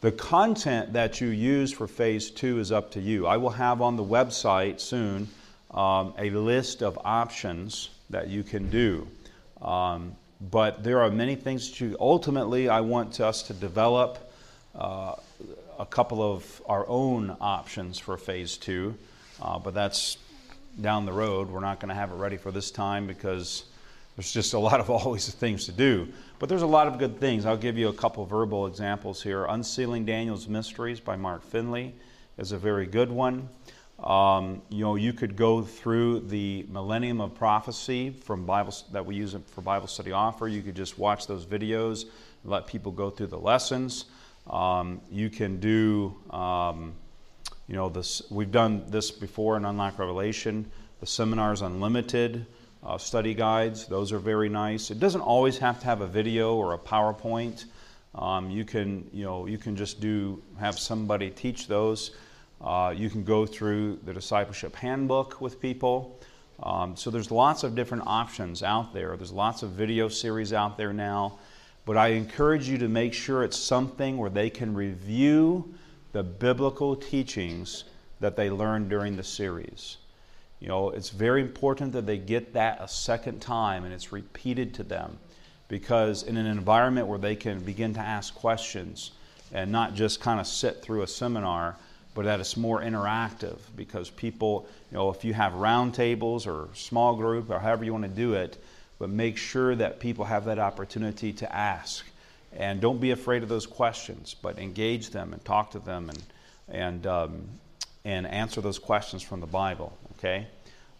[0.00, 3.26] The content that you use for phase two is up to you.
[3.26, 5.28] I will have on the website soon
[5.70, 9.06] um, a list of options that you can do.
[9.60, 14.32] Um, but there are many things to ultimately, I want us to develop
[14.74, 15.14] uh,
[15.78, 18.94] a couple of our own options for phase two.
[19.40, 20.18] Uh, but that's
[20.80, 21.50] down the road.
[21.50, 23.64] We're not going to have it ready for this time because
[24.16, 26.08] there's just a lot of always things to do.
[26.38, 27.46] But there's a lot of good things.
[27.46, 29.44] I'll give you a couple verbal examples here.
[29.46, 31.94] Unsealing Daniel's Mysteries by Mark Finley
[32.38, 33.48] is a very good one.
[33.98, 39.14] Um, you know, you could go through the Millennium of Prophecy from Bible that we
[39.14, 40.48] use for Bible study offer.
[40.48, 42.06] You could just watch those videos
[42.44, 44.04] let people go through the lessons.
[44.50, 46.94] Um, you can do um,
[47.66, 50.70] you know, this, we've done this before in Unlock Revelation.
[51.00, 52.44] The seminars unlimited
[52.82, 54.90] uh, study guides, those are very nice.
[54.90, 57.64] It doesn't always have to have a video or a PowerPoint.
[58.14, 62.10] Um, you can, you know, you can just do have somebody teach those.
[62.64, 66.18] Uh, you can go through the discipleship handbook with people.
[66.62, 69.14] Um, so there's lots of different options out there.
[69.16, 71.38] There's lots of video series out there now.
[71.84, 75.74] But I encourage you to make sure it's something where they can review
[76.12, 77.84] the biblical teachings
[78.20, 79.98] that they learned during the series.
[80.60, 84.72] You know, it's very important that they get that a second time and it's repeated
[84.74, 85.18] to them
[85.68, 89.10] because in an environment where they can begin to ask questions
[89.52, 91.76] and not just kind of sit through a seminar,
[92.14, 97.16] but that it's more interactive because people, you know, if you have roundtables or small
[97.16, 98.56] group or however you want to do it,
[98.98, 102.04] but make sure that people have that opportunity to ask
[102.56, 106.22] and don't be afraid of those questions, but engage them and talk to them and,
[106.68, 107.42] and, um,
[108.04, 110.46] and answer those questions from the Bible, okay?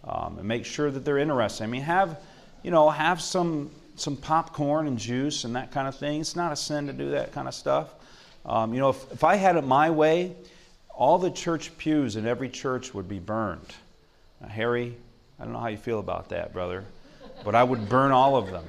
[0.03, 1.63] Um, and make sure that they're interested.
[1.63, 2.21] I mean, have,
[2.65, 6.21] you know, have some, some popcorn and juice and that kind of thing.
[6.21, 7.95] It's not a sin to do that kind of stuff.
[8.45, 10.35] Um, you know, if, if I had it my way,
[10.97, 13.75] all the church pews in every church would be burned.
[14.41, 14.97] Now, Harry,
[15.39, 16.85] I don't know how you feel about that, brother,
[17.45, 18.65] but I would burn all of them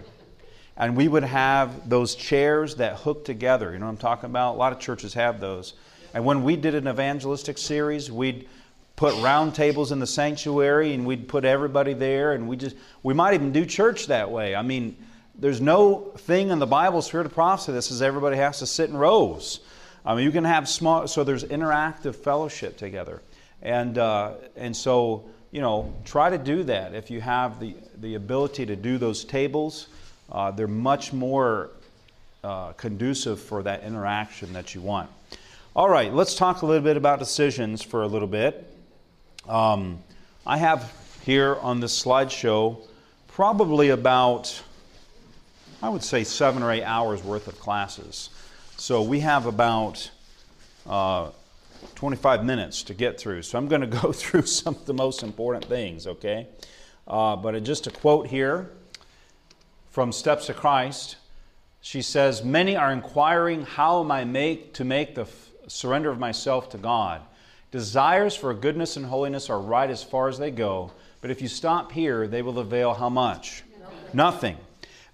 [0.77, 3.71] and we would have those chairs that hook together.
[3.71, 4.55] You know what I'm talking about?
[4.55, 5.73] A lot of churches have those.
[6.13, 8.47] And when we did an evangelistic series, we'd
[8.95, 13.13] put round tables in the sanctuary and we'd put everybody there and we just we
[13.13, 14.55] might even do church that way.
[14.55, 14.95] I mean,
[15.37, 18.89] there's no thing in the Bible, Spirit of Prophecy, that says everybody has to sit
[18.89, 19.59] in rows.
[20.05, 23.21] I mean, you can have small, so there's interactive fellowship together.
[23.61, 28.15] And, uh, and so, you know, try to do that if you have the, the
[28.15, 29.87] ability to do those tables
[30.31, 31.69] uh, they're much more
[32.43, 35.09] uh, conducive for that interaction that you want.
[35.75, 38.71] All right, let's talk a little bit about decisions for a little bit.
[39.47, 40.01] Um,
[40.45, 40.91] I have
[41.23, 42.77] here on this slideshow
[43.27, 44.61] probably about,
[45.81, 48.29] I would say, seven or eight hours worth of classes.
[48.77, 50.11] So we have about
[50.85, 51.29] uh,
[51.95, 53.41] 25 minutes to get through.
[53.41, 56.47] So I'm going to go through some of the most important things, okay?
[57.07, 58.69] Uh, but just a quote here
[59.91, 61.15] from Steps to Christ,
[61.79, 66.19] she says, Many are inquiring, How am I make to make the f- surrender of
[66.19, 67.21] myself to God?
[67.71, 71.47] Desires for goodness and holiness are right as far as they go, but if you
[71.47, 73.63] stop here, they will avail how much?
[73.79, 73.97] Nothing.
[74.13, 74.57] Nothing.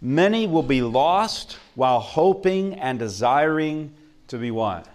[0.02, 3.94] Many will be lost while hoping and desiring
[4.28, 4.88] to be what?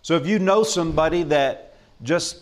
[0.00, 2.38] So if you know somebody that just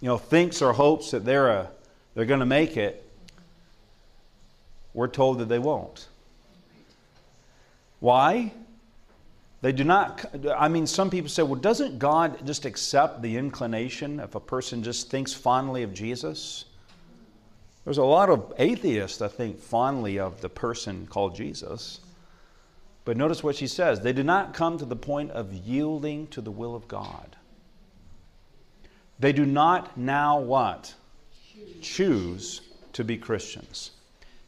[0.00, 1.70] you know thinks or hopes that they're a,
[2.14, 3.08] they're going to make it,
[4.92, 6.08] we're told that they won't.
[8.00, 8.52] Why?
[9.60, 14.20] They do not, I mean, some people say, well, doesn't God just accept the inclination
[14.20, 16.66] if a person just thinks fondly of Jesus?
[17.84, 22.00] There's a lot of atheists that think fondly of the person called Jesus.
[23.04, 26.40] But notice what she says they do not come to the point of yielding to
[26.40, 27.36] the will of God.
[29.18, 30.94] They do not now what?
[31.82, 32.62] Choose
[32.94, 33.90] to be Christians.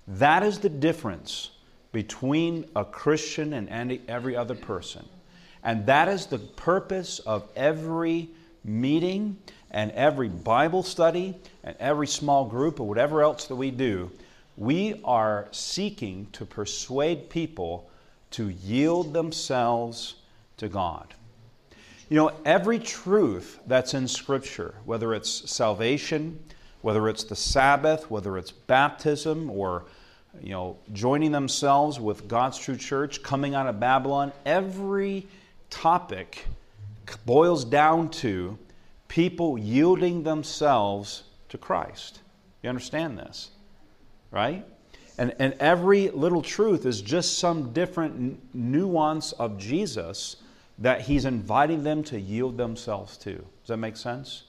[0.09, 1.51] That is the difference
[1.93, 5.07] between a Christian and every other person.
[5.63, 8.29] And that is the purpose of every
[8.65, 9.37] meeting
[9.71, 11.37] and every Bible study
[11.67, 14.11] and every small group or whatever else that we do.
[14.57, 17.91] We are seeking to persuade people
[18.31, 20.15] to yield themselves
[20.59, 21.13] to God.
[22.09, 26.39] You know, every truth that's in Scripture, whether it's salvation,
[26.81, 29.85] whether it's the Sabbath, whether it's baptism or
[30.41, 35.27] you know, joining themselves with God's true church, coming out of Babylon, every
[35.69, 36.47] topic
[37.25, 38.57] boils down to
[39.09, 42.21] people yielding themselves to Christ.
[42.63, 43.51] You understand this?
[44.31, 44.67] Right?
[45.19, 50.37] And, and every little truth is just some different nuance of Jesus
[50.79, 53.33] that he's inviting them to yield themselves to.
[53.33, 54.45] Does that make sense?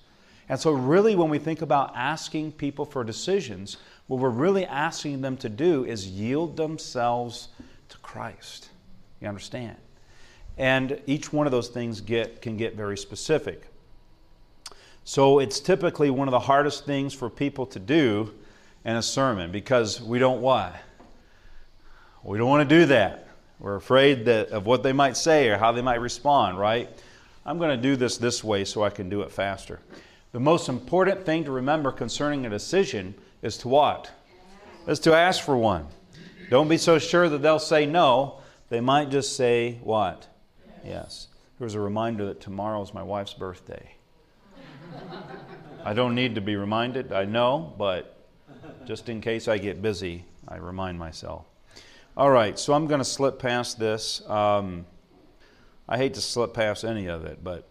[0.49, 3.77] And so, really, when we think about asking people for decisions,
[4.07, 7.49] what we're really asking them to do is yield themselves
[7.89, 8.69] to Christ.
[9.21, 9.75] You understand?
[10.57, 13.67] And each one of those things get, can get very specific.
[15.09, 18.33] So, it's typically one of the hardest things for people to do
[18.83, 20.75] in a sermon because we don't what?
[22.25, 23.29] We don't want to do that.
[23.57, 26.89] We're afraid that, of what they might say or how they might respond, right?
[27.45, 29.79] I'm going to do this this way so I can do it faster.
[30.33, 34.11] The most important thing to remember concerning a decision is to what?
[34.89, 35.87] Is to ask for one.
[36.49, 38.41] Don't be so sure that they'll say no.
[38.67, 40.27] They might just say what?
[40.85, 41.29] Yes.
[41.59, 43.93] Here's a reminder that tomorrow is my wife's birthday.
[45.83, 48.17] I don't need to be reminded, I know, but
[48.85, 51.45] just in case I get busy, I remind myself.
[52.15, 54.27] All right, so I'm going to slip past this.
[54.29, 54.85] Um,
[55.87, 57.67] I hate to slip past any of it, but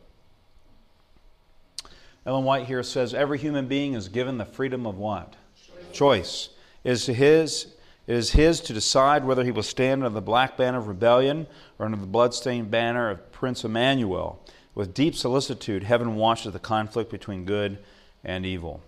[2.24, 5.36] Ellen White here says every human being is given the freedom of what?
[5.92, 6.48] Choice.
[6.84, 7.74] Is his,
[8.06, 11.46] it is his to decide whether he will stand under the black banner of rebellion
[11.78, 14.42] or under the bloodstained banner of Prince Emmanuel.
[14.76, 17.78] With deep solicitude, heaven watches the conflict between good
[18.22, 18.82] and evil.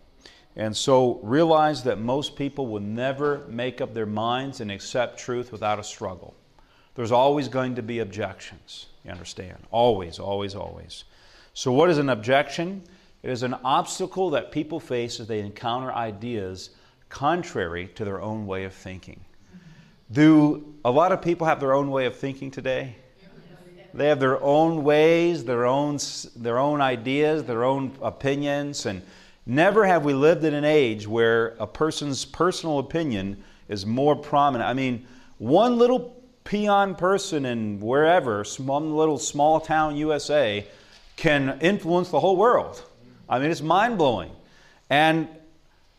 [0.55, 5.51] And so realize that most people will never make up their minds and accept truth
[5.51, 6.34] without a struggle.
[6.95, 8.89] There's always going to be objections.
[9.03, 9.57] You understand?
[9.70, 11.05] Always, always, always.
[11.55, 12.82] So, what is an objection?
[13.22, 16.70] It is an obstacle that people face as they encounter ideas
[17.09, 19.24] contrary to their own way of thinking.
[20.12, 22.97] Do a lot of people have their own way of thinking today?
[23.95, 25.99] They have their own ways, their own,
[26.36, 29.03] their own ideas, their own opinions, and
[29.51, 34.68] Never have we lived in an age where a person's personal opinion is more prominent.
[34.68, 35.07] I mean,
[35.39, 40.66] one little peon person in wherever, some little small town USA,
[41.16, 42.84] can influence the whole world.
[43.26, 44.30] I mean, it's mind blowing.
[44.91, 45.28] And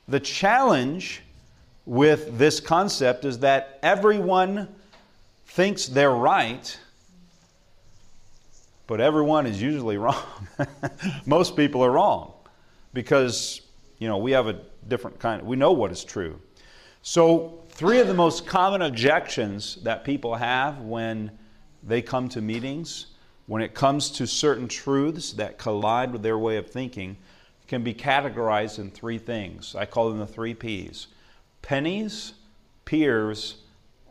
[0.07, 1.23] the challenge
[1.87, 4.67] with this concept is that everyone
[5.47, 6.77] thinks they're right,
[8.89, 10.47] but everyone is usually wrong.
[11.27, 12.33] Most people are wrong
[12.91, 13.61] because
[13.99, 15.43] you know we have a different kind.
[15.43, 16.41] We know what is true.
[17.03, 21.31] So three of the most common objections that people have when
[21.83, 23.05] they come to meetings,
[23.45, 27.15] when it comes to certain truths that collide with their way of thinking,
[27.67, 29.75] can be categorized in three things.
[29.75, 31.05] I call them the three P's:
[31.61, 32.33] pennies,
[32.85, 33.57] peers,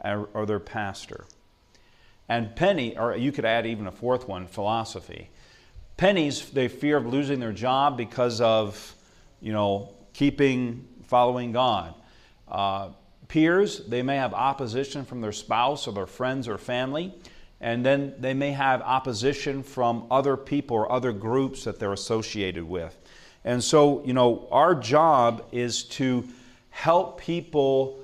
[0.05, 1.25] or their pastor.
[2.29, 5.31] And penny, or you could add even a fourth one, philosophy.
[5.97, 8.95] Pennies, they fear of losing their job because of,
[9.41, 11.95] you know, keeping, following God.
[12.47, 12.91] Uh,
[13.29, 17.15] peers, they may have opposition from their spouse or their friends or family.
[17.61, 22.63] And then they may have opposition from other people or other groups that they're associated
[22.65, 22.97] with.
[23.45, 26.29] And so, you know, our job is to
[26.71, 27.99] help people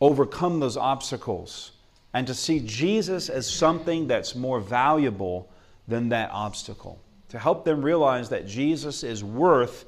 [0.00, 1.72] overcome those obstacles
[2.14, 5.50] and to see Jesus as something that's more valuable
[5.88, 7.00] than that obstacle.
[7.30, 9.84] To help them realize that Jesus is worth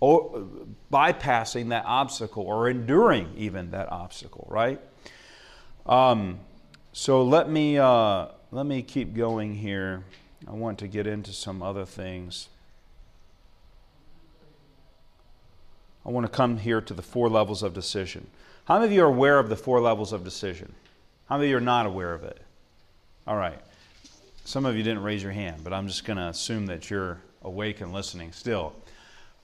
[0.00, 4.80] bypassing that obstacle or enduring even that obstacle, right?
[5.84, 6.40] Um,
[6.92, 10.02] so let me, uh, let me keep going here.
[10.48, 12.48] I want to get into some other things.
[16.06, 18.28] I want to come here to the four levels of decision.
[18.64, 20.74] How many of you are aware of the four levels of decision?
[21.28, 22.40] How many of you are not aware of it?
[23.26, 23.58] All right.
[24.44, 27.18] Some of you didn't raise your hand, but I'm just going to assume that you're
[27.42, 28.72] awake and listening still.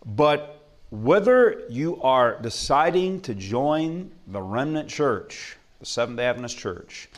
[0.07, 7.09] But whether you are deciding to join the remnant church, the Seventh Adventist church,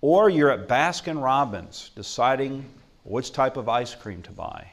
[0.00, 2.64] or you're at Baskin Robbins deciding
[3.04, 4.72] which type of ice cream to buy,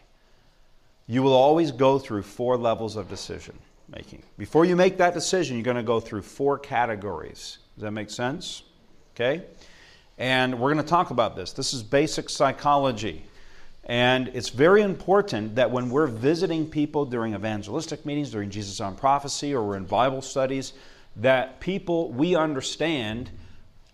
[1.07, 3.57] you will always go through four levels of decision
[3.93, 4.23] making.
[4.37, 7.57] Before you make that decision, you're going to go through four categories.
[7.75, 8.63] Does that make sense?
[9.19, 9.43] Okay?
[10.19, 11.51] And we're going to talk about this.
[11.51, 13.23] This is basic psychology.
[13.85, 18.95] And it's very important that when we're visiting people during evangelistic meetings, during Jesus on
[18.95, 20.73] Prophecy, or we're in Bible studies,
[21.15, 23.31] that people, we understand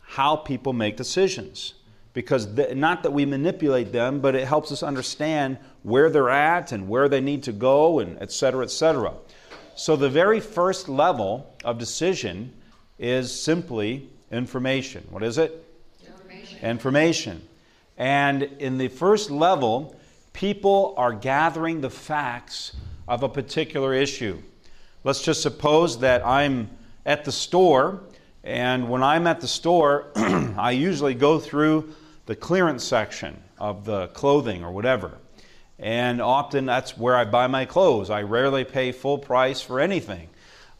[0.02, 1.76] how people make decisions.
[2.14, 6.74] Because the, not that we manipulate them, but it helps us understand where they're at
[6.74, 9.14] and where they need to go, and et cetera, et cetera.
[9.76, 12.52] So the very first level of decision
[13.00, 15.08] is simply information.
[15.10, 15.64] What is it?
[16.06, 16.60] information.
[16.70, 17.48] Information.
[17.98, 19.96] And in the first level,
[20.34, 22.76] people are gathering the facts
[23.08, 24.42] of a particular issue.
[25.04, 26.70] Let's just suppose that I'm
[27.06, 28.02] at the store,
[28.44, 31.94] and when I'm at the store, I usually go through
[32.26, 35.18] the clearance section of the clothing or whatever.
[35.78, 38.10] And often that's where I buy my clothes.
[38.10, 40.30] I rarely pay full price for anything.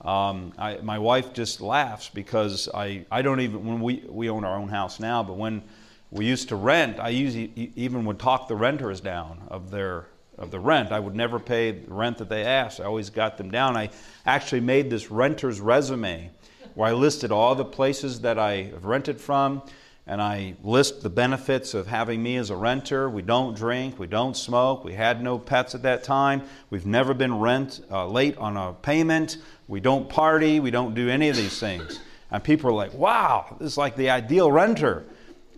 [0.04, 4.44] Um, I, my wife just laughs because I, I don't even, when we, we own
[4.44, 5.64] our own house now, but when
[6.12, 10.52] we used to rent, I usually even would talk the renters down of their of
[10.52, 10.92] the rent.
[10.92, 12.80] I would never pay the rent that they asked.
[12.80, 13.78] I always got them down.
[13.78, 13.90] I
[14.26, 16.32] actually made this renter's resume
[16.74, 19.62] where I listed all the places that I have rented from
[20.06, 23.10] and I list the benefits of having me as a renter.
[23.10, 27.14] We don't drink, we don't smoke, we had no pets at that time, we've never
[27.14, 29.38] been rent uh, late on a payment,
[29.74, 32.00] we don't party, we don't do any of these things.
[32.30, 35.04] And people are like, wow, this is like the ideal renter.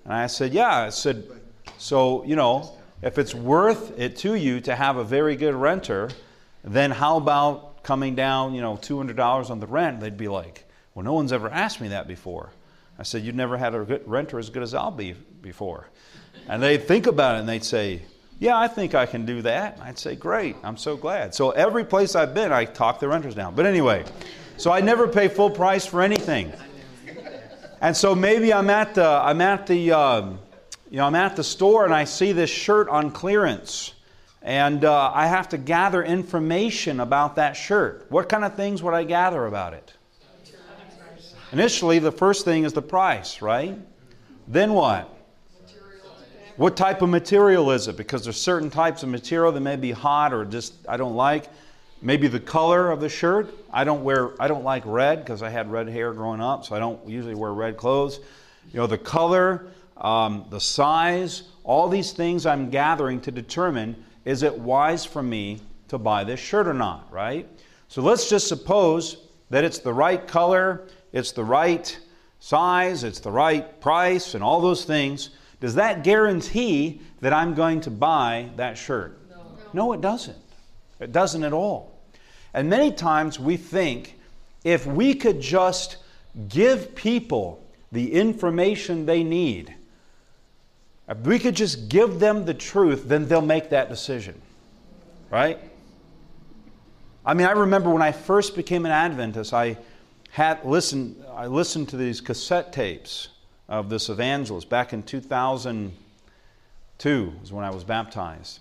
[0.05, 0.83] And I said, yeah.
[0.83, 1.25] I said,
[1.77, 6.09] so, you know, if it's worth it to you to have a very good renter,
[6.63, 9.99] then how about coming down, you know, $200 on the rent?
[9.99, 12.51] They'd be like, well, no one's ever asked me that before.
[12.97, 15.89] I said, You've never had a renter as good as I'll be before.
[16.47, 18.03] And they'd think about it and they'd say,
[18.39, 19.79] Yeah, I think I can do that.
[19.81, 21.33] I'd say, Great, I'm so glad.
[21.33, 23.55] So every place I've been, I talk the renters down.
[23.55, 24.03] But anyway,
[24.57, 26.51] so I never pay full price for anything.
[27.81, 30.39] And so maybe I'm at the, I'm at the, um,
[30.89, 33.93] you know, I'm at the store and I see this shirt on clearance.
[34.41, 38.05] And uh, I have to gather information about that shirt.
[38.09, 39.93] What kind of things would I gather about it?
[41.51, 43.77] Initially, the first thing is the price, right?
[44.47, 45.14] Then what?
[46.57, 47.97] What type of material is it?
[47.97, 51.49] Because there's certain types of material that may be hot or just I don't like.
[52.01, 53.53] Maybe the color of the shirt.
[53.73, 56.75] I don't wear I don't like red because I had red hair growing up, so
[56.75, 58.19] I don't usually wear red clothes.
[58.71, 64.43] You know, the color, um, the size, all these things I'm gathering to determine is
[64.43, 67.47] it wise for me to buy this shirt or not, right?
[67.89, 69.17] So let's just suppose
[69.49, 71.97] that it's the right color, it's the right
[72.39, 75.31] size, it's the right price, and all those things,
[75.65, 79.19] does that guarantee that I'm going to buy that shirt?
[79.31, 80.37] No, no it doesn't.
[80.99, 81.99] It doesn't at all.
[82.53, 84.13] And many times we think
[84.63, 85.97] if we could just
[86.49, 89.73] give people the information they need,
[91.09, 94.39] if we could just give them the truth, then they'll make that decision.
[95.31, 95.57] Right?
[97.25, 99.79] I mean, I remember when I first became an Adventist, I
[100.29, 103.29] had listened, I listened to these cassette tapes
[103.67, 108.59] of this evangelist back in 2002 was when I was baptized.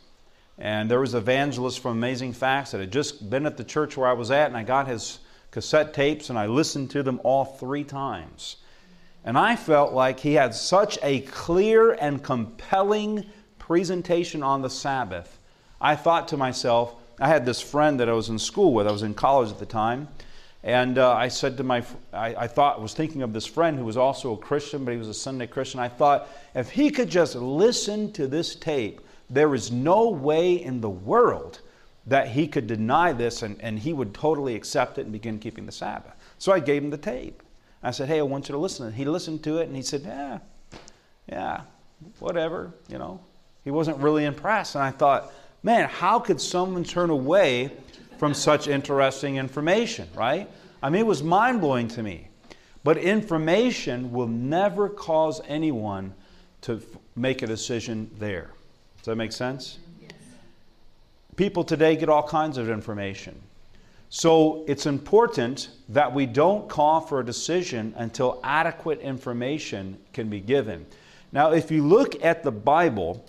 [0.58, 3.96] And there was an evangelist from Amazing Facts that had just been at the church
[3.96, 5.18] where I was at, and I got his
[5.50, 8.56] cassette tapes and I listened to them all three times.
[9.24, 13.24] And I felt like he had such a clear and compelling
[13.58, 15.38] presentation on the Sabbath.
[15.80, 18.92] I thought to myself, I had this friend that I was in school with, I
[18.92, 20.08] was in college at the time,
[20.64, 23.84] and uh, I said to my, I, I thought, was thinking of this friend who
[23.84, 25.78] was also a Christian, but he was a Sunday Christian.
[25.78, 30.80] I thought, if he could just listen to this tape, there is no way in
[30.80, 31.60] the world
[32.06, 35.66] that he could deny this and, and he would totally accept it and begin keeping
[35.66, 36.14] the Sabbath.
[36.38, 37.42] So I gave him the tape.
[37.82, 38.90] I said, hey, I want you to listen.
[38.90, 40.38] He listened to it and he said, yeah,
[41.28, 41.60] yeah,
[42.20, 43.20] whatever, you know.
[43.64, 44.76] He wasn't really impressed.
[44.76, 45.30] And I thought,
[45.62, 47.70] man, how could someone turn away
[48.18, 50.48] from such interesting information, right?
[50.82, 52.28] I mean, it was mind blowing to me.
[52.84, 56.14] But information will never cause anyone
[56.60, 58.50] to f- make a decision there.
[58.98, 59.78] Does that make sense?
[60.00, 60.12] Yes.
[61.36, 63.40] People today get all kinds of information.
[64.10, 70.40] So it's important that we don't call for a decision until adequate information can be
[70.40, 70.86] given.
[71.32, 73.24] Now, if you look at the Bible,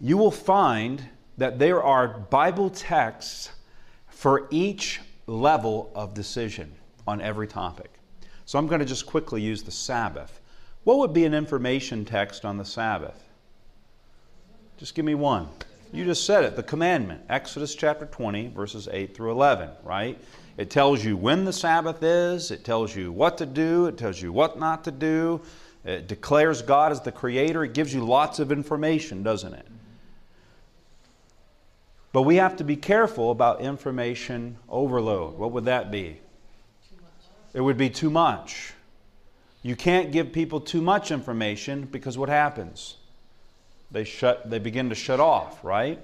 [0.00, 1.04] you will find
[1.38, 3.52] that there are Bible texts
[4.20, 6.70] for each level of decision
[7.08, 7.90] on every topic.
[8.44, 10.42] So I'm going to just quickly use the Sabbath.
[10.84, 13.24] What would be an information text on the Sabbath?
[14.76, 15.48] Just give me one.
[15.90, 20.18] You just said it, the commandment, Exodus chapter 20, verses 8 through 11, right?
[20.58, 24.20] It tells you when the Sabbath is, it tells you what to do, it tells
[24.20, 25.40] you what not to do,
[25.86, 29.66] it declares God as the creator, it gives you lots of information, doesn't it?
[32.12, 35.38] But we have to be careful about information overload.
[35.38, 36.18] What would that be?
[37.54, 38.72] It would be too much.
[39.62, 42.96] You can't give people too much information because what happens?
[43.90, 46.00] They shut they begin to shut off, right?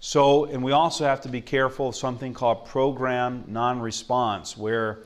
[0.00, 5.00] So, and we also have to be careful of something called program non-response where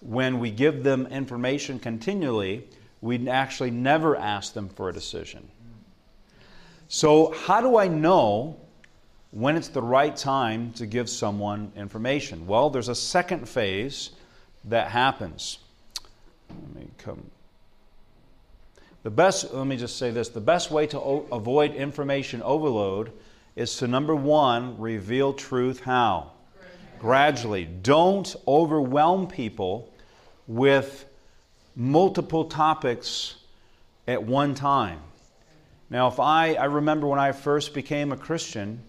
[0.00, 2.66] when we give them information continually,
[3.00, 5.48] we actually never ask them for a decision.
[6.88, 8.56] So, how do I know
[9.30, 12.46] when it's the right time to give someone information?
[12.46, 14.10] Well, there's a second phase
[14.64, 15.58] that happens.
[16.48, 17.30] Let me come.
[19.02, 23.12] The best, let me just say this the best way to o- avoid information overload
[23.54, 26.32] is to number one, reveal truth how?
[26.98, 27.64] Gradually.
[27.64, 29.92] Don't overwhelm people
[30.46, 31.06] with
[31.76, 33.36] multiple topics
[34.06, 35.00] at one time.
[35.90, 38.82] Now, if I, I remember when I first became a Christian,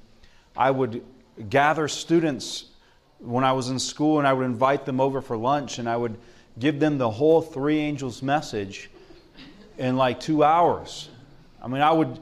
[0.60, 1.06] I would
[1.50, 2.66] gather students
[3.20, 5.96] when I was in school and I would invite them over for lunch and I
[5.96, 6.18] would
[6.60, 8.90] give them the whole three angels message
[9.78, 11.08] in like two hours.
[11.64, 12.20] I mean, I would,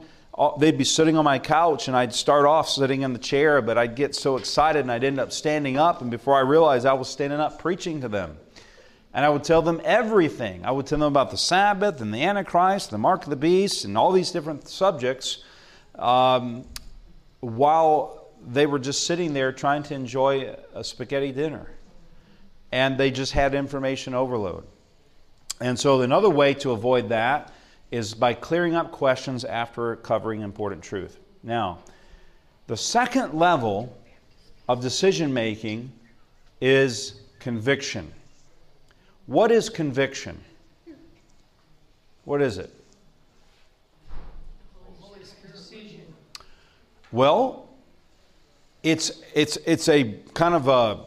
[0.60, 3.76] they'd be sitting on my couch and I'd start off sitting in the chair, but
[3.76, 6.00] I'd get so excited and I'd end up standing up.
[6.00, 8.38] And before I realized I was standing up preaching to them.
[9.12, 10.64] And I would tell them everything.
[10.64, 13.84] I would tell them about the Sabbath and the Antichrist, the mark of the beast,
[13.84, 15.42] and all these different subjects
[15.96, 16.64] um,
[17.40, 21.70] while they were just sitting there trying to enjoy a spaghetti dinner.
[22.72, 24.64] And they just had information overload.
[25.60, 27.52] And so, another way to avoid that
[27.90, 31.18] is by clearing up questions after covering important truth.
[31.42, 31.78] Now,
[32.66, 33.96] the second level
[34.68, 35.90] of decision making
[36.60, 38.12] is conviction.
[39.26, 40.38] What is conviction?
[42.24, 42.70] What is it?
[47.10, 47.67] Well,
[48.82, 51.06] it's it's it's a kind of a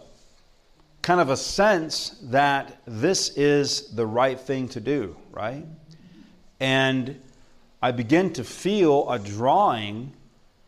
[1.02, 5.66] kind of a sense that this is the right thing to do, right?
[6.60, 7.20] And
[7.82, 10.14] I begin to feel a drawing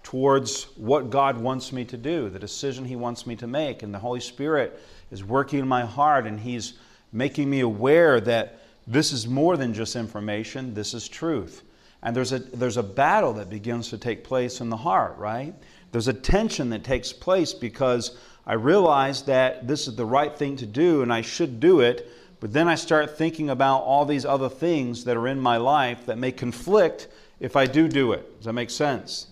[0.01, 3.83] towards what God wants me to do, the decision He wants me to make.
[3.83, 4.79] And the Holy Spirit
[5.11, 6.73] is working in my heart and He's
[7.11, 11.61] making me aware that this is more than just information, this is truth.
[12.01, 15.53] And there's a, there's a battle that begins to take place in the heart, right?
[15.93, 18.17] There's a tension that takes place because
[18.47, 22.09] I realize that this is the right thing to do and I should do it,
[22.39, 26.07] but then I start thinking about all these other things that are in my life
[26.07, 28.37] that may conflict if I do do it.
[28.37, 29.27] Does that make sense?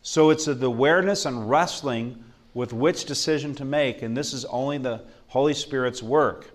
[0.00, 4.78] So it's the awareness and wrestling with which decision to make, and this is only
[4.78, 6.50] the Holy Spirit's work.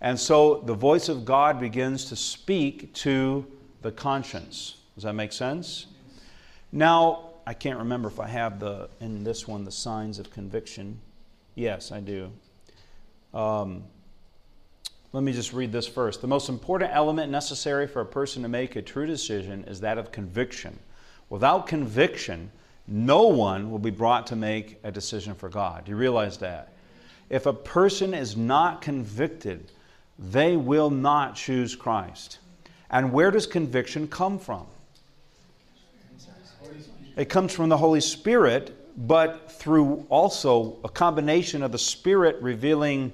[0.00, 3.46] And so the voice of God begins to speak to
[3.82, 4.76] the conscience.
[4.94, 5.88] Does that make sense?
[6.72, 11.00] Now, I can't remember if I have the in this one the signs of conviction.
[11.54, 12.30] Yes, I do.
[13.34, 13.84] Um,
[15.12, 16.20] let me just read this first.
[16.20, 19.98] The most important element necessary for a person to make a true decision is that
[19.98, 20.78] of conviction.
[21.28, 22.50] Without conviction,
[22.86, 25.84] no one will be brought to make a decision for God.
[25.84, 26.72] Do you realize that?
[27.28, 29.70] If a person is not convicted,
[30.18, 32.38] they will not choose Christ.
[32.90, 34.66] And where does conviction come from?
[37.16, 43.12] It comes from the Holy Spirit, but through also a combination of the Spirit revealing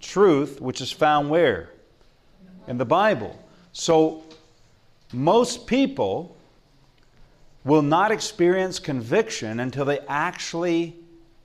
[0.00, 1.70] truth, which is found where?
[2.68, 3.38] In the Bible.
[3.72, 4.22] So,
[5.12, 6.36] most people
[7.64, 10.96] will not experience conviction until they actually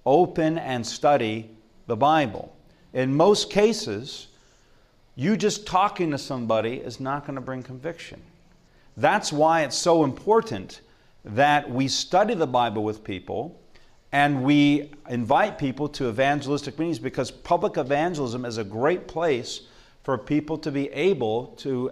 [0.05, 1.49] open and study
[1.87, 2.55] the Bible.
[2.93, 4.27] In most cases,
[5.15, 8.21] you just talking to somebody is not going to bring conviction.
[8.95, 10.81] That's why it's so important
[11.27, 13.59] that we study the Bible with people
[14.11, 19.61] and we invite people to evangelistic meetings because public evangelism is a great place
[20.03, 21.91] for people to be able to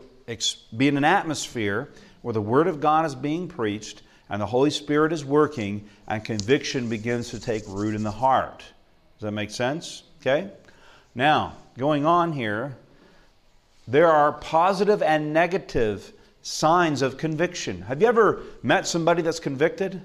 [0.75, 1.89] be in an atmosphere
[2.21, 6.23] where the Word of God is being preached and the Holy Spirit is working and
[6.23, 8.59] conviction begins to take root in the heart.
[8.59, 10.03] Does that make sense?
[10.21, 10.49] Okay?
[11.13, 12.77] Now, going on here,
[13.88, 16.11] there are positive and negative
[16.46, 17.82] signs of conviction.
[17.82, 20.04] Have you ever met somebody that's convicted?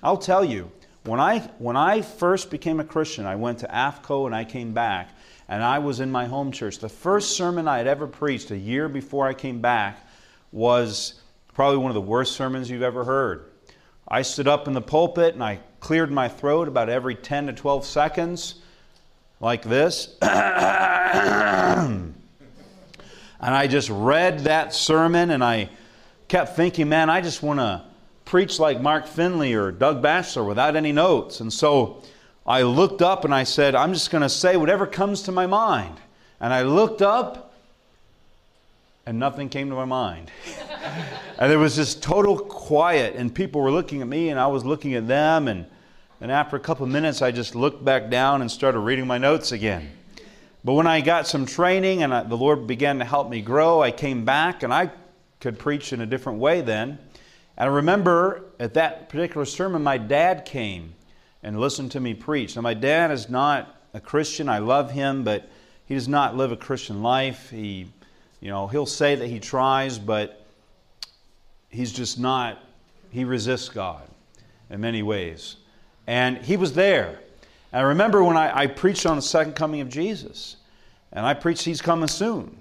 [0.00, 0.70] I'll tell you,
[1.02, 4.72] when I, when I first became a Christian, I went to AFCOE and I came
[4.72, 5.08] back,
[5.48, 6.78] and I was in my home church.
[6.78, 10.06] The first sermon I had ever preached a year before I came back
[10.52, 11.20] was
[11.52, 13.50] probably one of the worst sermons you've ever heard.
[14.06, 17.52] I stood up in the pulpit and I cleared my throat about every 10 to
[17.52, 18.54] 12 seconds,
[19.40, 20.16] like this.
[23.40, 25.70] And I just read that sermon and I
[26.28, 27.82] kept thinking, man, I just want to
[28.24, 31.40] preach like Mark Finley or Doug Batchelor without any notes.
[31.40, 32.02] And so
[32.46, 35.46] I looked up and I said, I'm just going to say whatever comes to my
[35.46, 35.96] mind.
[36.38, 37.54] And I looked up
[39.06, 40.30] and nothing came to my mind.
[41.38, 44.64] and there was this total quiet, and people were looking at me and I was
[44.64, 45.48] looking at them.
[45.48, 45.66] And,
[46.20, 49.18] and after a couple of minutes, I just looked back down and started reading my
[49.18, 49.90] notes again.
[50.62, 53.80] But when I got some training and I, the Lord began to help me grow,
[53.82, 54.90] I came back and I
[55.40, 56.98] could preach in a different way then.
[57.56, 60.94] And I remember at that particular sermon, my dad came
[61.42, 62.56] and listened to me preach.
[62.56, 64.48] Now, my dad is not a Christian.
[64.48, 65.48] I love him, but
[65.86, 67.48] he does not live a Christian life.
[67.50, 67.86] He,
[68.40, 70.44] you know, he'll say that he tries, but
[71.70, 72.62] he's just not,
[73.10, 74.02] he resists God
[74.68, 75.56] in many ways.
[76.06, 77.20] And he was there.
[77.72, 80.56] And I remember when I, I preached on the second coming of Jesus,
[81.12, 82.56] and I preached he's coming soon.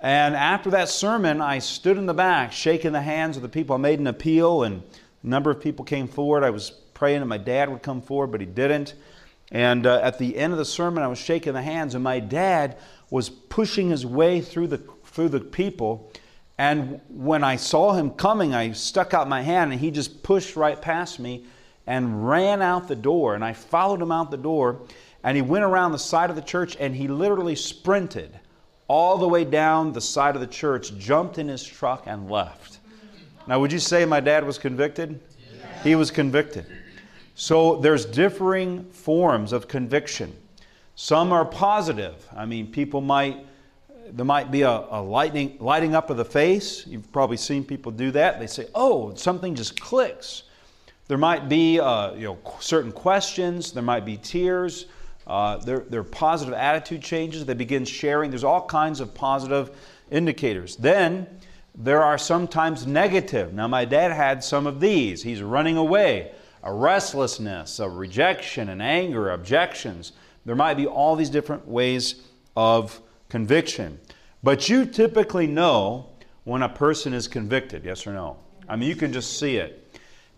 [0.00, 3.74] And after that sermon, I stood in the back, shaking the hands of the people.
[3.74, 4.82] I made an appeal, and
[5.22, 6.42] a number of people came forward.
[6.42, 8.94] I was praying that my dad would come forward, but he didn't.
[9.52, 12.18] And uh, at the end of the sermon, I was shaking the hands, and my
[12.18, 12.78] dad
[13.10, 16.10] was pushing his way through the, through the people.
[16.56, 20.56] And when I saw him coming, I stuck out my hand, and he just pushed
[20.56, 21.44] right past me
[21.90, 23.34] and ran out the door.
[23.34, 24.80] And I followed him out the door,
[25.24, 28.38] and he went around the side of the church, and he literally sprinted
[28.86, 32.78] all the way down the side of the church, jumped in his truck, and left.
[33.48, 35.18] Now, would you say my dad was convicted?
[35.82, 36.64] He was convicted.
[37.34, 40.32] So there's differing forms of conviction.
[40.94, 42.24] Some are positive.
[42.36, 43.44] I mean, people might,
[44.12, 46.86] there might be a, a lightning, lighting up of the face.
[46.86, 48.38] You've probably seen people do that.
[48.38, 50.44] They say, oh, something just clicks.
[51.10, 54.86] There might be uh, you know, certain questions, there might be tears,
[55.26, 57.44] uh, there, there are positive attitude changes.
[57.44, 58.30] They begin sharing.
[58.30, 59.76] There's all kinds of positive
[60.12, 60.76] indicators.
[60.76, 61.26] Then
[61.74, 63.52] there are sometimes negative.
[63.52, 65.20] Now, my dad had some of these.
[65.20, 66.30] He's running away
[66.62, 70.12] a restlessness, a rejection, an anger, objections.
[70.44, 72.22] There might be all these different ways
[72.56, 73.98] of conviction.
[74.44, 76.10] But you typically know
[76.44, 78.36] when a person is convicted, yes or no?
[78.68, 79.79] I mean, you can just see it.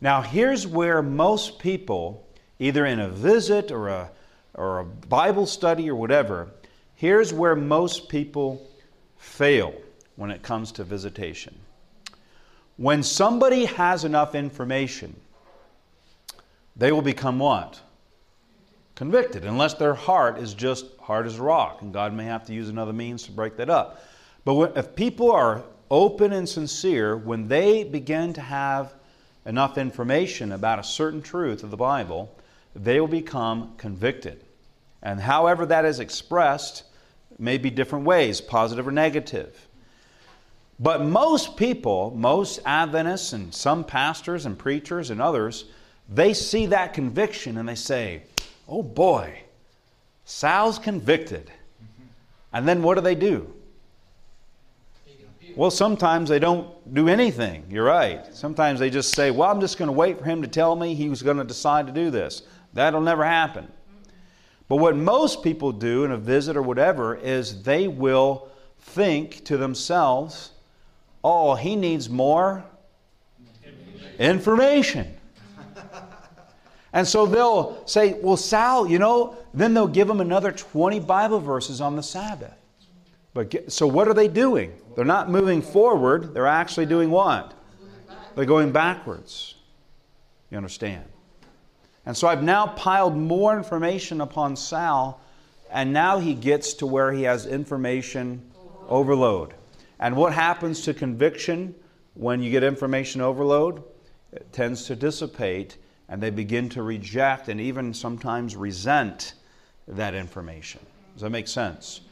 [0.03, 2.27] Now, here's where most people,
[2.59, 4.11] either in a visit or a,
[4.53, 6.49] or a Bible study or whatever,
[6.97, 8.69] here's where most people
[9.17, 9.73] fail
[10.17, 11.55] when it comes to visitation.
[12.79, 15.15] When somebody has enough information,
[16.75, 17.81] they will become what?
[18.97, 22.53] Convicted, unless their heart is just hard as a rock, and God may have to
[22.53, 24.03] use another means to break that up.
[24.45, 28.95] But if people are open and sincere, when they begin to have
[29.45, 32.35] enough information about a certain truth of the Bible,
[32.75, 34.45] they will become convicted.
[35.03, 36.85] And however that is expressed
[37.39, 39.69] may be different ways, positive or negative.
[40.79, 45.65] But most people, most Adventists and some pastors and preachers and others,
[46.09, 48.23] they see that conviction and they say,
[48.69, 49.43] oh boy,
[50.25, 51.51] Sal's convicted.
[52.53, 53.53] And then what do they do?
[55.55, 57.65] Well, sometimes they don't do anything.
[57.69, 58.35] You're right.
[58.35, 60.95] Sometimes they just say, Well, I'm just going to wait for him to tell me
[60.95, 62.43] he was going to decide to do this.
[62.73, 63.71] That'll never happen.
[64.69, 68.49] But what most people do in a visit or whatever is they will
[68.79, 70.53] think to themselves,
[71.23, 72.65] Oh, he needs more
[74.19, 75.15] information.
[76.95, 81.41] And so they'll say, Well, Sal, you know, then they'll give them another 20 Bible
[81.41, 82.55] verses on the Sabbath.
[83.35, 84.75] But get, so what are they doing?
[84.95, 87.55] They're not moving forward, they're actually doing what?
[88.35, 89.55] They're going backwards.
[90.51, 91.05] You understand?
[92.05, 95.21] And so I've now piled more information upon Sal,
[95.71, 98.43] and now he gets to where he has information
[98.89, 99.55] overload.
[99.99, 101.75] And what happens to conviction
[102.15, 103.83] when you get information overload?
[104.33, 105.77] It tends to dissipate
[106.09, 109.35] and they begin to reject and even sometimes resent
[109.89, 110.81] that information.
[111.15, 112.03] Does that make sense?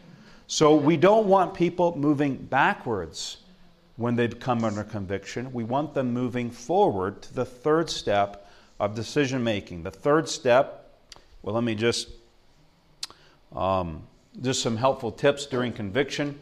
[0.50, 3.36] So we don't want people moving backwards
[3.94, 5.52] when they come under conviction.
[5.52, 9.84] We want them moving forward to the third step of decision making.
[9.84, 10.90] The third step,
[11.42, 12.08] well, let me just
[13.54, 14.02] um,
[14.42, 16.36] just some helpful tips during conviction.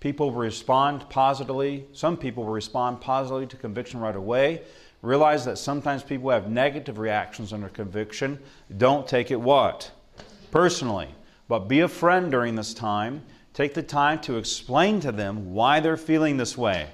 [0.00, 1.86] People respond positively.
[1.92, 4.62] Some people respond positively to conviction right away.
[5.02, 8.40] Realize that sometimes people have negative reactions under conviction.
[8.76, 9.92] Don't take it what?
[10.50, 11.14] Personally.
[11.46, 13.22] But be a friend during this time.
[13.54, 16.88] Take the time to explain to them why they're feeling this way.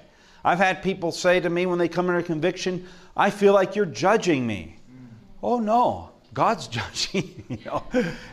[0.44, 2.86] I've had people say to me when they come under conviction,
[3.16, 4.76] I feel like you're judging me.
[4.90, 5.06] Mm.
[5.42, 7.44] Oh no, God's judging.
[7.48, 7.84] you know,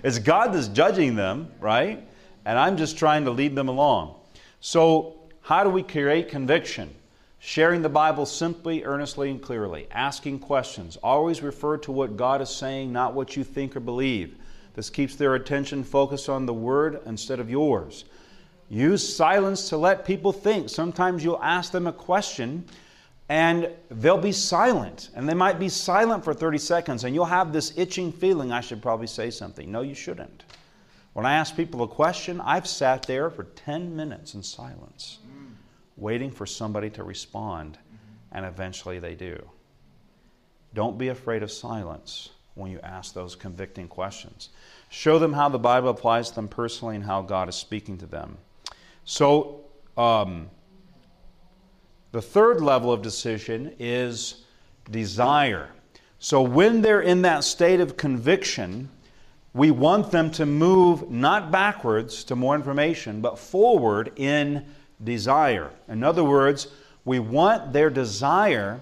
[0.03, 2.07] it's God that's judging them, right?
[2.45, 4.15] And I'm just trying to lead them along.
[4.59, 6.93] So, how do we create conviction?
[7.39, 9.87] Sharing the Bible simply, earnestly, and clearly.
[9.91, 10.97] Asking questions.
[11.03, 14.37] Always refer to what God is saying, not what you think or believe.
[14.73, 18.05] This keeps their attention focused on the Word instead of yours.
[18.69, 20.69] Use silence to let people think.
[20.69, 22.65] Sometimes you'll ask them a question
[23.29, 25.09] and they'll be silent.
[25.15, 28.61] And they might be silent for 30 seconds, and you'll have this itching feeling I
[28.61, 29.71] should probably say something.
[29.71, 30.43] No, you shouldn't.
[31.13, 35.19] When I ask people a question, I've sat there for 10 minutes in silence
[35.97, 37.77] waiting for somebody to respond,
[38.31, 39.49] and eventually they do.
[40.73, 42.29] Don't be afraid of silence.
[42.55, 44.47] when you ask those convicting questions.
[44.89, 48.05] Show them how the Bible applies to them personally and how God is speaking to
[48.05, 48.37] them.
[49.05, 49.61] So,
[49.95, 50.49] um,
[52.11, 54.43] the third level of decision is
[54.89, 55.69] desire.
[56.17, 58.89] So, when they're in that state of conviction,
[59.53, 64.65] we want them to move not backwards to more information, but forward in
[65.03, 65.71] desire.
[65.87, 66.67] In other words,
[67.05, 68.81] we want their desire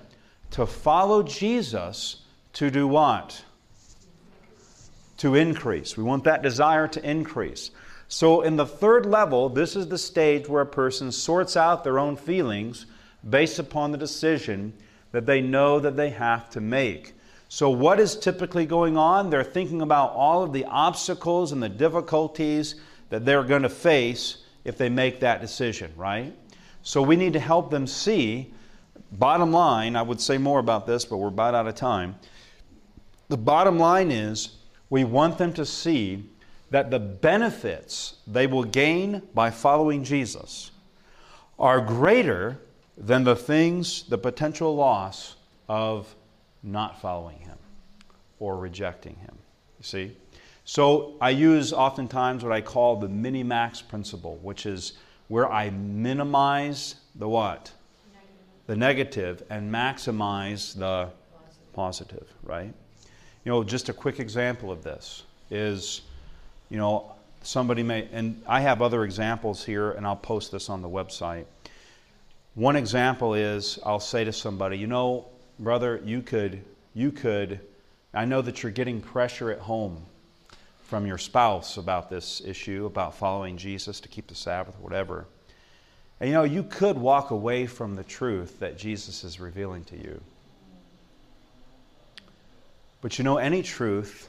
[0.51, 2.21] to follow Jesus
[2.53, 3.43] to do what?
[5.17, 5.97] To increase.
[5.97, 7.71] We want that desire to increase.
[8.15, 11.97] So, in the third level, this is the stage where a person sorts out their
[11.97, 12.85] own feelings
[13.27, 14.71] based upon the decision
[15.11, 17.15] that they know that they have to make.
[17.49, 19.31] So, what is typically going on?
[19.31, 22.75] They're thinking about all of the obstacles and the difficulties
[23.09, 26.35] that they're going to face if they make that decision, right?
[26.83, 28.53] So, we need to help them see.
[29.13, 32.13] Bottom line, I would say more about this, but we're about out of time.
[33.29, 34.57] The bottom line is
[34.91, 36.29] we want them to see
[36.73, 40.71] that the benefits they will gain by following Jesus
[41.59, 42.57] are greater
[42.97, 45.35] than the things, the potential loss
[45.69, 46.15] of
[46.63, 47.59] not following Him
[48.39, 49.37] or rejecting Him.
[49.77, 50.17] You see?
[50.65, 54.93] So I use oftentimes what I call the mini-max principle, which is
[55.27, 57.71] where I minimize the what?
[58.11, 58.65] Negative.
[58.65, 62.73] The negative and maximize the positive, positive right?
[63.45, 65.21] You know, just a quick example of this
[65.51, 66.01] is,
[66.73, 67.11] you know,
[67.43, 71.45] somebody may, and I have other examples here, and I'll post this on the website.
[72.55, 75.27] One example is I'll say to somebody, you know,
[75.59, 76.63] brother, you could,
[76.95, 77.59] you could,
[78.11, 80.01] I know that you're getting pressure at home
[80.81, 85.27] from your spouse about this issue, about following Jesus to keep the Sabbath, whatever.
[86.19, 89.95] And you know, you could walk away from the truth that Jesus is revealing to
[89.95, 90.19] you.
[92.99, 94.27] But you know, any truth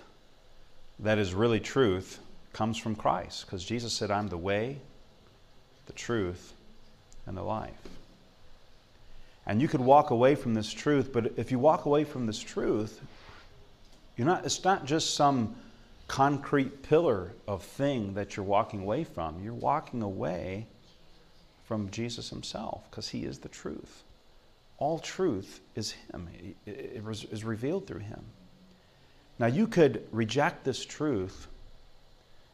[0.99, 2.21] that is really truth
[2.55, 4.79] comes from Christ because Jesus said, I'm the way,
[5.87, 6.55] the truth,
[7.27, 7.73] and the life.
[9.47, 12.39] And you could walk away from this truth, but if you walk away from this
[12.39, 13.01] truth,
[14.17, 15.57] you're not, it's not just some
[16.09, 19.43] concrete pillar of thing that you're walking away from.
[19.43, 20.67] You're walking away
[21.65, 24.03] from Jesus himself because he is the truth.
[24.79, 26.29] All truth is him,
[26.67, 28.25] it is revealed through him.
[29.39, 31.49] Now, you could reject this truth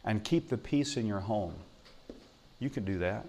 [0.05, 1.55] and keep the peace in your home.
[2.59, 3.27] You can do that.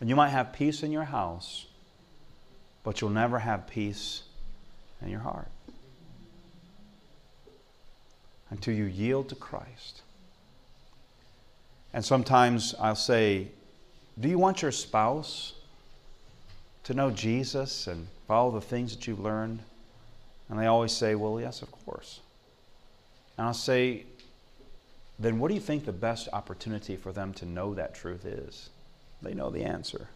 [0.00, 1.66] And you might have peace in your house,
[2.84, 4.22] but you'll never have peace
[5.02, 5.48] in your heart
[8.50, 10.02] until you yield to Christ.
[11.92, 13.48] And sometimes I'll say,
[14.20, 15.54] Do you want your spouse
[16.84, 19.60] to know Jesus and follow the things that you've learned?
[20.48, 22.20] And they always say, Well, yes, of course.
[23.38, 24.04] And I'll say,
[25.18, 28.70] Then what do you think the best opportunity for them to know that truth is?
[29.22, 30.08] They know the answer.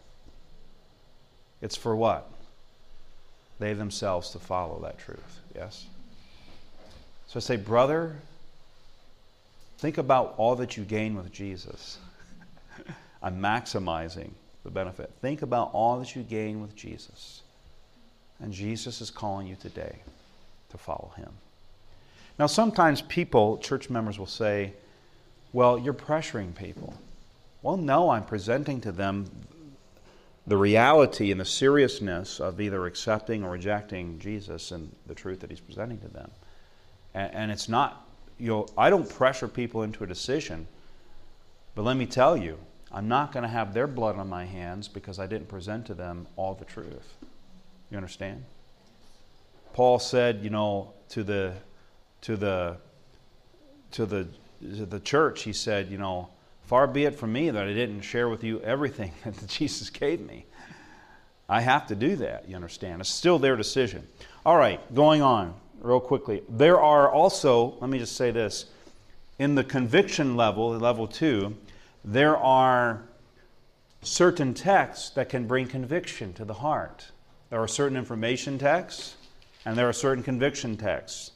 [1.61, 2.29] It's for what?
[3.59, 5.85] They themselves to follow that truth, yes?
[7.27, 8.15] So I say, Brother,
[9.77, 11.97] think about all that you gain with Jesus.
[13.23, 14.31] I'm maximizing
[14.63, 15.11] the benefit.
[15.21, 17.41] Think about all that you gain with Jesus.
[18.39, 19.97] And Jesus is calling you today
[20.69, 21.31] to follow him.
[22.39, 24.73] Now, sometimes people, church members, will say,
[25.53, 26.93] Well, you're pressuring people.
[27.61, 29.29] Well, no, I'm presenting to them
[30.47, 35.49] the reality and the seriousness of either accepting or rejecting Jesus and the truth that
[35.49, 36.31] he's presenting to them.
[37.13, 38.07] And, and it's not,
[38.39, 40.67] you know, I don't pressure people into a decision,
[41.75, 42.57] but let me tell you,
[42.91, 45.93] I'm not going to have their blood on my hands because I didn't present to
[45.93, 47.13] them all the truth.
[47.89, 48.43] You understand?
[49.73, 51.53] Paul said, you know, to the
[52.21, 52.77] to the
[53.91, 54.27] to the
[54.61, 56.29] the church, he said, you know,
[56.65, 60.21] far be it from me that I didn't share with you everything that Jesus gave
[60.21, 60.45] me.
[61.49, 63.01] I have to do that, you understand.
[63.01, 64.07] It's still their decision.
[64.45, 66.43] All right, going on real quickly.
[66.47, 68.65] There are also, let me just say this,
[69.39, 71.55] in the conviction level, level 2,
[72.05, 73.01] there are
[74.01, 77.07] certain texts that can bring conviction to the heart.
[77.49, 79.15] There are certain information texts
[79.65, 81.31] and there are certain conviction texts.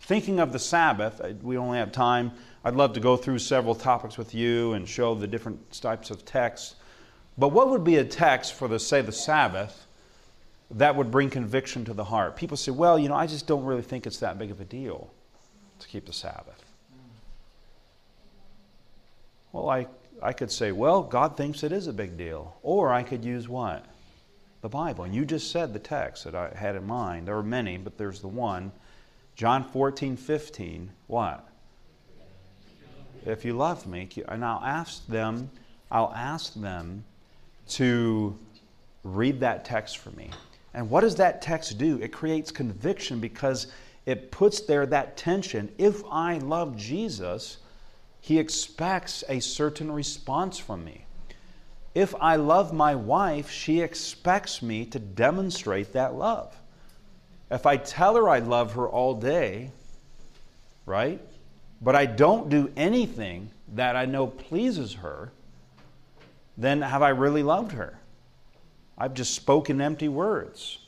[0.00, 2.32] Thinking of the Sabbath, we only have time.
[2.68, 6.26] I'd love to go through several topics with you and show the different types of
[6.26, 6.74] texts.
[7.38, 9.86] But what would be a text for the say the Sabbath
[10.72, 12.36] that would bring conviction to the heart?
[12.36, 14.66] People say, "Well, you know, I just don't really think it's that big of a
[14.66, 15.10] deal
[15.78, 16.62] to keep the Sabbath."
[19.50, 19.86] Well, I
[20.20, 23.48] I could say, "Well, God thinks it is a big deal." Or I could use
[23.48, 23.86] what?
[24.60, 25.04] the Bible.
[25.04, 27.28] And you just said the text that I had in mind.
[27.28, 28.72] There are many, but there's the one
[29.36, 31.47] John 14, 15, what?
[33.24, 35.50] If you love me, and I'll ask them,
[35.90, 37.04] I'll ask them
[37.70, 38.36] to
[39.04, 40.30] read that text for me.
[40.74, 41.98] And what does that text do?
[42.00, 43.68] It creates conviction because
[44.06, 45.72] it puts there that tension.
[45.78, 47.58] If I love Jesus,
[48.20, 51.04] he expects a certain response from me.
[51.94, 56.56] If I love my wife, she expects me to demonstrate that love.
[57.50, 59.70] If I tell her I love her all day,
[60.86, 61.20] right,
[61.80, 65.32] but I don't do anything that I know pleases her,
[66.56, 67.98] then have I really loved her?
[68.96, 70.78] I've just spoken empty words.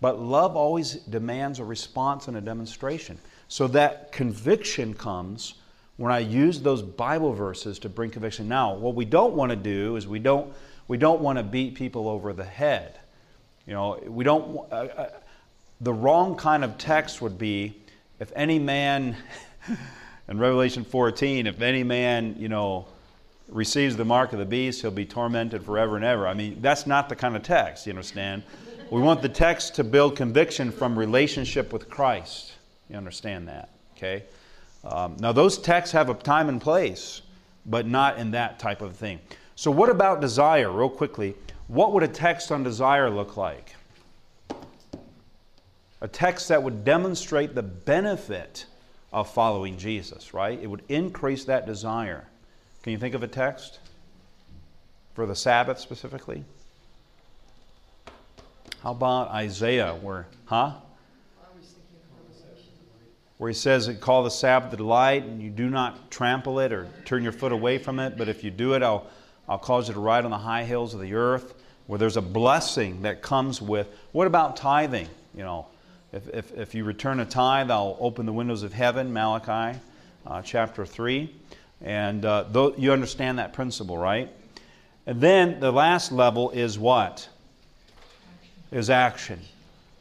[0.00, 3.18] But love always demands a response and a demonstration.
[3.48, 5.54] So that conviction comes
[5.96, 8.48] when I use those Bible verses to bring conviction.
[8.48, 10.52] Now, what we don't want to do is we don't
[10.88, 12.98] we don't want to beat people over the head.
[13.66, 14.56] You know, we don't.
[14.72, 15.10] Uh, uh,
[15.80, 17.76] the wrong kind of text would be,
[18.18, 19.16] if any man,
[20.30, 22.86] in Revelation 14, if any man, you know,
[23.48, 26.26] receives the mark of the beast, he'll be tormented forever and ever.
[26.26, 27.84] I mean, that's not the kind of text.
[27.86, 28.44] You understand?
[28.92, 32.52] We want the text to build conviction from relationship with Christ.
[32.88, 33.70] You understand that?
[33.96, 34.22] Okay.
[34.84, 37.22] Um, now, those texts have a time and place,
[37.66, 39.18] but not in that type of thing.
[39.56, 41.34] So, what about desire, real quickly?
[41.66, 43.74] What would a text on desire look like?
[46.00, 48.66] A text that would demonstrate the benefit
[49.12, 50.58] of following Jesus, right?
[50.60, 52.26] It would increase that desire.
[52.82, 53.78] Can you think of a text
[55.14, 56.44] for the Sabbath specifically?
[58.82, 60.72] How about Isaiah, where, huh?
[63.40, 66.86] where he says, Call the Sabbath a delight, and you do not trample it or
[67.06, 69.06] turn your foot away from it, but if you do it, I'll,
[69.48, 71.54] I'll cause you to ride on the high hills of the earth,
[71.86, 73.88] where there's a blessing that comes with.
[74.12, 75.08] What about tithing?
[75.34, 75.66] You know,
[76.12, 79.78] if, if, if you return a tithe, I'll open the windows of heaven, Malachi
[80.26, 81.32] uh, chapter 3.
[81.82, 84.30] And uh, th- you understand that principle, right?
[85.06, 87.28] And then the last level is what?
[88.70, 89.40] Is action,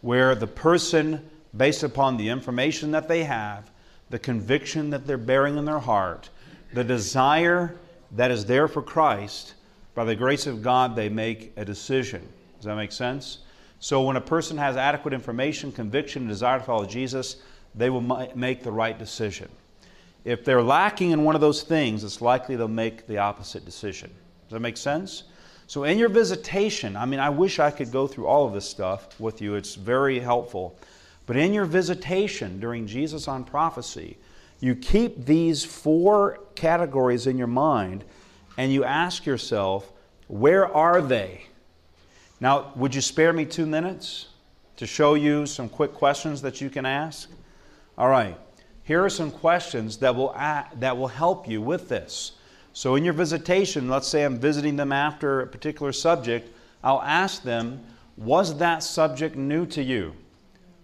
[0.02, 3.70] where the person based upon the information that they have,
[4.10, 6.30] the conviction that they're bearing in their heart,
[6.74, 7.76] the desire
[8.12, 9.54] that is there for Christ,
[9.96, 12.28] by the grace of God, they make a decision.
[12.58, 13.40] Does that make sense?
[13.80, 17.38] So, when a person has adequate information, conviction, and desire to follow Jesus,
[17.76, 18.02] they will
[18.36, 19.50] make the right decision.
[20.26, 24.10] If they're lacking in one of those things, it's likely they'll make the opposite decision.
[24.48, 25.24] Does that make sense?
[25.68, 28.68] So, in your visitation, I mean, I wish I could go through all of this
[28.68, 29.56] stuff with you.
[29.56, 30.78] It's very helpful.
[31.26, 34.18] But in your visitation during Jesus on prophecy,
[34.60, 38.04] you keep these four categories in your mind
[38.58, 39.94] and you ask yourself,
[40.28, 41.46] where are they?
[42.42, 44.28] Now, would you spare me two minutes
[44.78, 47.30] to show you some quick questions that you can ask?
[47.98, 48.38] All right.
[48.84, 52.32] Here are some questions that will, that will help you with this.
[52.72, 56.50] So, in your visitation, let's say I'm visiting them after a particular subject,
[56.84, 57.84] I'll ask them,
[58.16, 60.14] Was that subject new to you?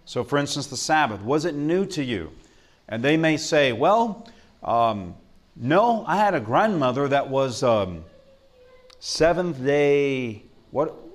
[0.04, 2.32] So, for instance, the Sabbath, was it new to you?
[2.88, 4.28] And they may say, Well,
[4.62, 5.14] um,
[5.56, 8.04] no, I had a grandmother that was um,
[9.00, 11.05] seventh day, what?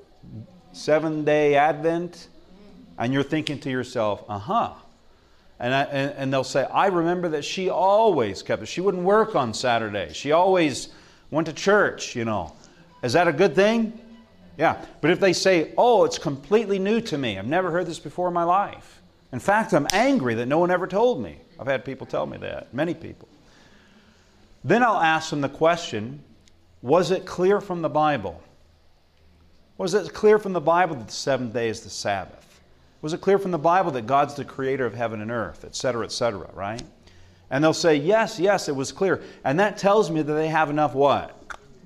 [0.74, 2.28] Seven day Advent?
[2.98, 4.74] And you're thinking to yourself, uh huh.
[5.60, 8.66] And, and, and, they'll say, I remember that she always kept it.
[8.66, 10.12] She wouldn't work on Saturday.
[10.12, 10.90] She always
[11.30, 12.56] went to church, you know.
[13.04, 14.00] Is that a good thing?
[14.58, 14.84] Yeah.
[15.02, 18.28] But if they say, oh, it's completely new to me, I've never heard this before
[18.28, 19.02] in my life.
[19.32, 21.38] In fact, I'm angry that no one ever told me.
[21.60, 23.28] I've had people tell me that, many people.
[24.64, 26.24] Then I'll ask them the question
[26.82, 28.42] was it clear from the Bible?
[29.78, 32.62] Was it clear from the Bible that the seventh day is the Sabbath?
[33.02, 36.06] Was it clear from the Bible that God's the creator of heaven and earth, etc.,
[36.06, 36.84] etc., right?
[37.50, 39.22] And they'll say, yes, yes, it was clear.
[39.44, 41.38] And that tells me that they have enough what?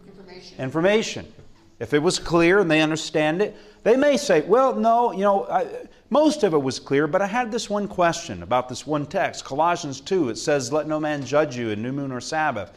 [0.05, 0.59] Information.
[0.59, 1.33] Information.
[1.79, 5.45] If it was clear and they understand it, they may say, well, no, you know,
[5.45, 5.67] I,
[6.09, 9.43] most of it was clear, but I had this one question about this one text.
[9.43, 12.71] Colossians 2, it says, let no man judge you in new moon or Sabbath.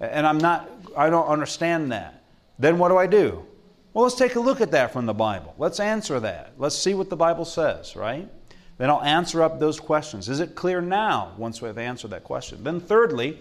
[0.00, 2.22] And I'm not, I don't understand that.
[2.58, 3.44] Then what do I do?
[3.96, 5.54] Well, let's take a look at that from the Bible.
[5.56, 6.52] Let's answer that.
[6.58, 8.28] Let's see what the Bible says, right?
[8.76, 10.28] Then I'll answer up those questions.
[10.28, 12.62] Is it clear now once we've answered that question?
[12.62, 13.38] Then, thirdly,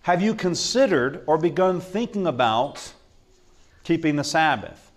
[0.00, 2.94] have you considered or begun thinking about
[3.84, 4.90] keeping the Sabbath,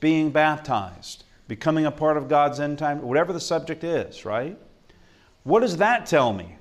[0.00, 4.56] being baptized, becoming a part of God's end time, whatever the subject is, right?
[5.42, 6.56] What does that tell me?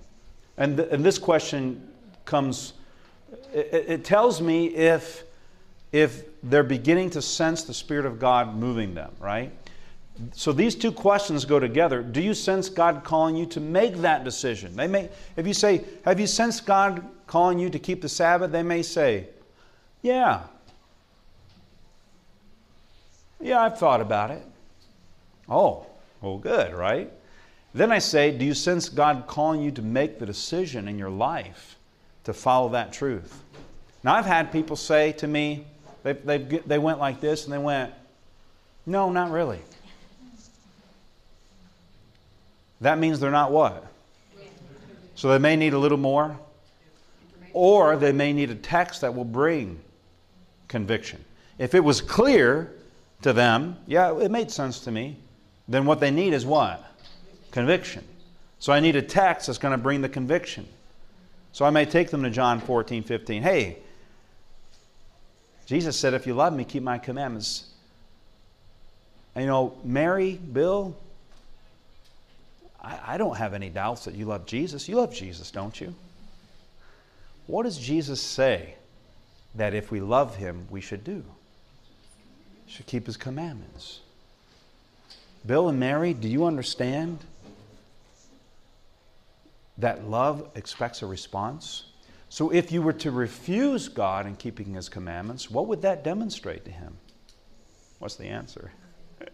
[0.57, 1.89] And, th- and this question
[2.25, 2.73] comes,
[3.53, 5.23] it, it tells me if,
[5.91, 9.51] if they're beginning to sense the Spirit of God moving them, right?
[10.33, 12.01] So these two questions go together.
[12.01, 14.75] Do you sense God calling you to make that decision?
[14.75, 18.51] They may, if you say, Have you sensed God calling you to keep the Sabbath?
[18.51, 19.27] They may say,
[20.01, 20.41] Yeah.
[23.39, 24.43] Yeah, I've thought about it.
[25.47, 25.85] Oh,
[26.21, 27.11] well, good, right?
[27.73, 31.11] Then I say, Do you sense God calling you to make the decision in your
[31.11, 31.77] life
[32.23, 33.43] to follow that truth?
[34.03, 35.65] Now, I've had people say to me,
[36.15, 37.93] they, they, they went like this and they went,
[38.85, 39.59] No, not really.
[42.81, 43.85] That means they're not what?
[45.15, 46.37] So they may need a little more,
[47.51, 49.79] or they may need a text that will bring
[50.67, 51.23] conviction.
[51.57, 52.71] If it was clear
[53.23, 55.17] to them, yeah, it made sense to me,
[55.67, 56.83] then what they need is what?
[57.51, 58.03] Conviction.
[58.59, 60.67] So I need a text that's going to bring the conviction.
[61.51, 63.41] So I may take them to John 14, 15.
[63.41, 63.79] Hey,
[65.67, 67.69] Jesus said, if you love me, keep my commandments.
[69.35, 70.97] And you know, Mary, Bill,
[72.81, 74.89] I, I don't have any doubts that you love Jesus.
[74.89, 75.93] You love Jesus, don't you?
[77.45, 78.73] What does Jesus say
[79.53, 81.23] that if we love him, we should do?
[82.67, 84.01] should keep his commandments.
[85.45, 87.19] Bill and Mary, do you understand
[89.77, 91.85] that love expects a response?
[92.29, 96.65] So if you were to refuse God in keeping his commandments, what would that demonstrate
[96.65, 96.97] to him?
[97.99, 98.71] What's the answer?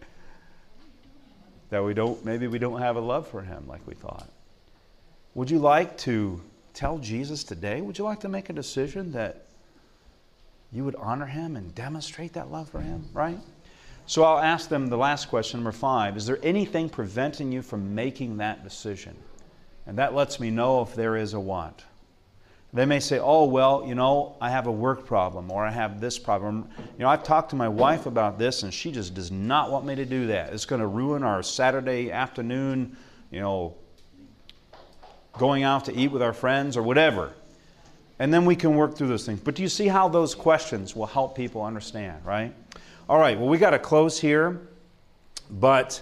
[1.70, 4.28] that we don't maybe we don't have a love for him like we thought.
[5.34, 6.40] Would you like to
[6.72, 7.80] tell Jesus today?
[7.80, 9.46] Would you like to make a decision that
[10.72, 13.38] you would honor him and demonstrate that love for him, right?
[14.06, 16.16] So I'll ask them the last question, number five.
[16.16, 19.16] Is there anything preventing you from making that decision?
[19.86, 21.82] And that lets me know if there is a what.
[22.74, 26.00] They may say, oh, well, you know, I have a work problem or I have
[26.00, 26.68] this problem.
[26.98, 29.86] You know, I've talked to my wife about this and she just does not want
[29.86, 30.52] me to do that.
[30.52, 32.96] It's going to ruin our Saturday afternoon,
[33.30, 33.76] you know,
[35.38, 37.32] going out to eat with our friends or whatever.
[38.18, 39.38] And then we can work through those things.
[39.38, 42.52] But do you see how those questions will help people understand, right?
[43.08, 44.68] All right, well, we got to close here.
[45.48, 46.00] But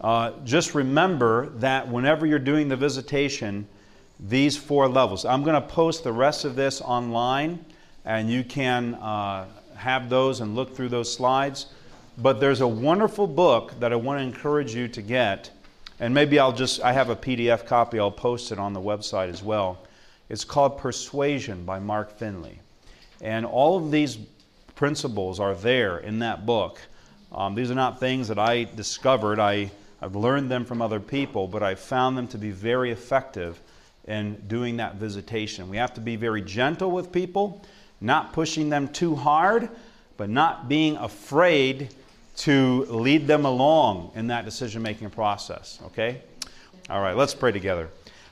[0.00, 3.68] uh, just remember that whenever you're doing the visitation,
[4.18, 5.24] these four levels.
[5.24, 7.64] I'm going to post the rest of this online,
[8.04, 9.46] and you can uh,
[9.76, 11.66] have those and look through those slides.
[12.18, 15.50] But there's a wonderful book that I want to encourage you to get,
[16.00, 19.28] and maybe I'll just, I have a PDF copy, I'll post it on the website
[19.28, 19.78] as well.
[20.28, 22.58] It's called Persuasion by Mark Finley.
[23.20, 24.18] And all of these
[24.74, 26.80] principles are there in that book.
[27.32, 29.38] Um, these are not things that I discovered.
[29.38, 33.60] I, I've learned them from other people, but I found them to be very effective
[34.06, 35.68] in doing that visitation.
[35.68, 37.64] We have to be very gentle with people,
[38.00, 39.68] not pushing them too hard,
[40.16, 41.94] but not being afraid
[42.36, 45.80] to lead them along in that decision making process.
[45.86, 46.22] Okay?
[46.88, 47.88] All right, let's pray together.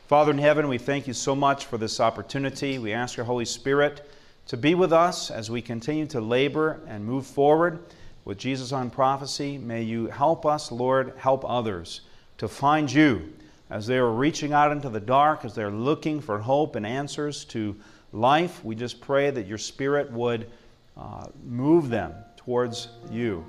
[0.07, 2.79] Father in heaven, we thank you so much for this opportunity.
[2.79, 4.09] We ask your Holy Spirit
[4.47, 7.81] to be with us as we continue to labor and move forward
[8.25, 9.57] with Jesus on prophecy.
[9.57, 12.03] May you help us, Lord, help others
[12.39, 13.33] to find you
[13.71, 17.45] as they are reaching out into the dark, as they're looking for hope and answers
[17.47, 17.77] to
[18.13, 18.65] life.
[18.65, 20.51] We just pray that your Spirit would
[20.97, 23.45] uh, move them towards you.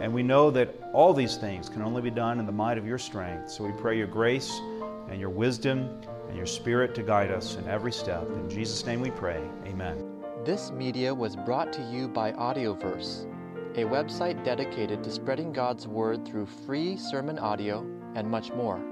[0.00, 2.86] And we know that all these things can only be done in the might of
[2.86, 3.50] your strength.
[3.50, 4.60] So we pray your grace
[5.08, 8.28] and your wisdom and your spirit to guide us in every step.
[8.30, 9.40] In Jesus' name we pray.
[9.66, 10.12] Amen.
[10.44, 13.26] This media was brought to you by Audioverse,
[13.76, 17.86] a website dedicated to spreading God's Word through free sermon audio
[18.16, 18.91] and much more.